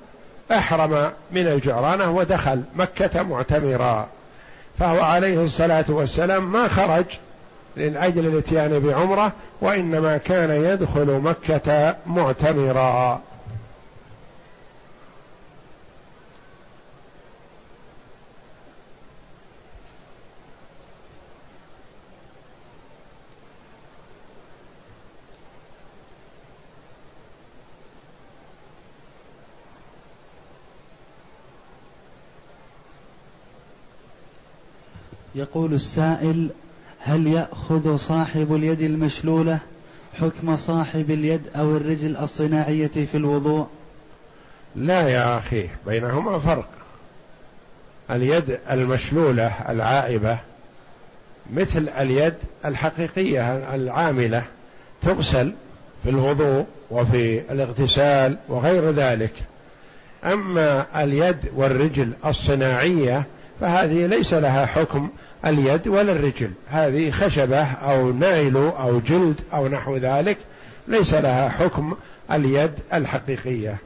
أحرم 0.52 1.10
من 1.32 1.46
الجعرانة 1.46 2.10
ودخل 2.10 2.62
مكة 2.76 3.22
معتمرا. 3.22 4.08
فهو 4.78 5.00
عليه 5.00 5.44
الصلاة 5.44 5.84
والسلام 5.88 6.52
ما 6.52 6.68
خرج 6.68 7.04
من 7.76 7.96
أجل 7.96 8.26
الاتيان 8.26 8.80
بعمرة 8.80 9.32
وإنما 9.60 10.16
كان 10.16 10.50
يدخل 10.50 11.20
مكة 11.20 11.96
معتمرا. 12.06 13.20
يقول 35.34 35.74
السائل 35.74 36.50
هل 37.02 37.26
يأخذ 37.26 37.96
صاحب 37.96 38.54
اليد 38.54 38.80
المشلولة 38.80 39.58
حكم 40.20 40.56
صاحب 40.56 41.10
اليد 41.10 41.42
أو 41.56 41.76
الرجل 41.76 42.16
الصناعية 42.16 42.86
في 42.86 43.14
الوضوء؟ 43.14 43.66
لا 44.76 45.08
يا 45.08 45.38
أخي 45.38 45.68
بينهما 45.86 46.38
فرق. 46.38 46.68
اليد 48.10 48.58
المشلولة 48.70 49.46
العائبة 49.68 50.38
مثل 51.52 51.88
اليد 51.88 52.34
الحقيقية 52.64 53.74
العاملة 53.74 54.42
تغسل 55.02 55.52
في 56.02 56.10
الوضوء 56.10 56.66
وفي 56.90 57.52
الاغتسال 57.52 58.36
وغير 58.48 58.90
ذلك. 58.90 59.32
أما 60.24 60.86
اليد 61.02 61.36
والرجل 61.56 62.12
الصناعية 62.26 63.26
فهذه 63.60 64.06
ليس 64.06 64.34
لها 64.34 64.66
حكم 64.66 65.08
اليد 65.46 65.88
ولا 65.88 66.12
الرجل. 66.12 66.50
هذه 66.68 67.10
خشبة 67.10 67.62
أو 67.62 68.12
نايل 68.12 68.56
أو 68.56 69.00
جلد 69.00 69.40
أو 69.54 69.68
نحو 69.68 69.96
ذلك 69.96 70.36
ليس 70.88 71.14
لها 71.14 71.48
حكم 71.48 71.94
اليد 72.32 72.72
الحقيقية. 72.94 73.76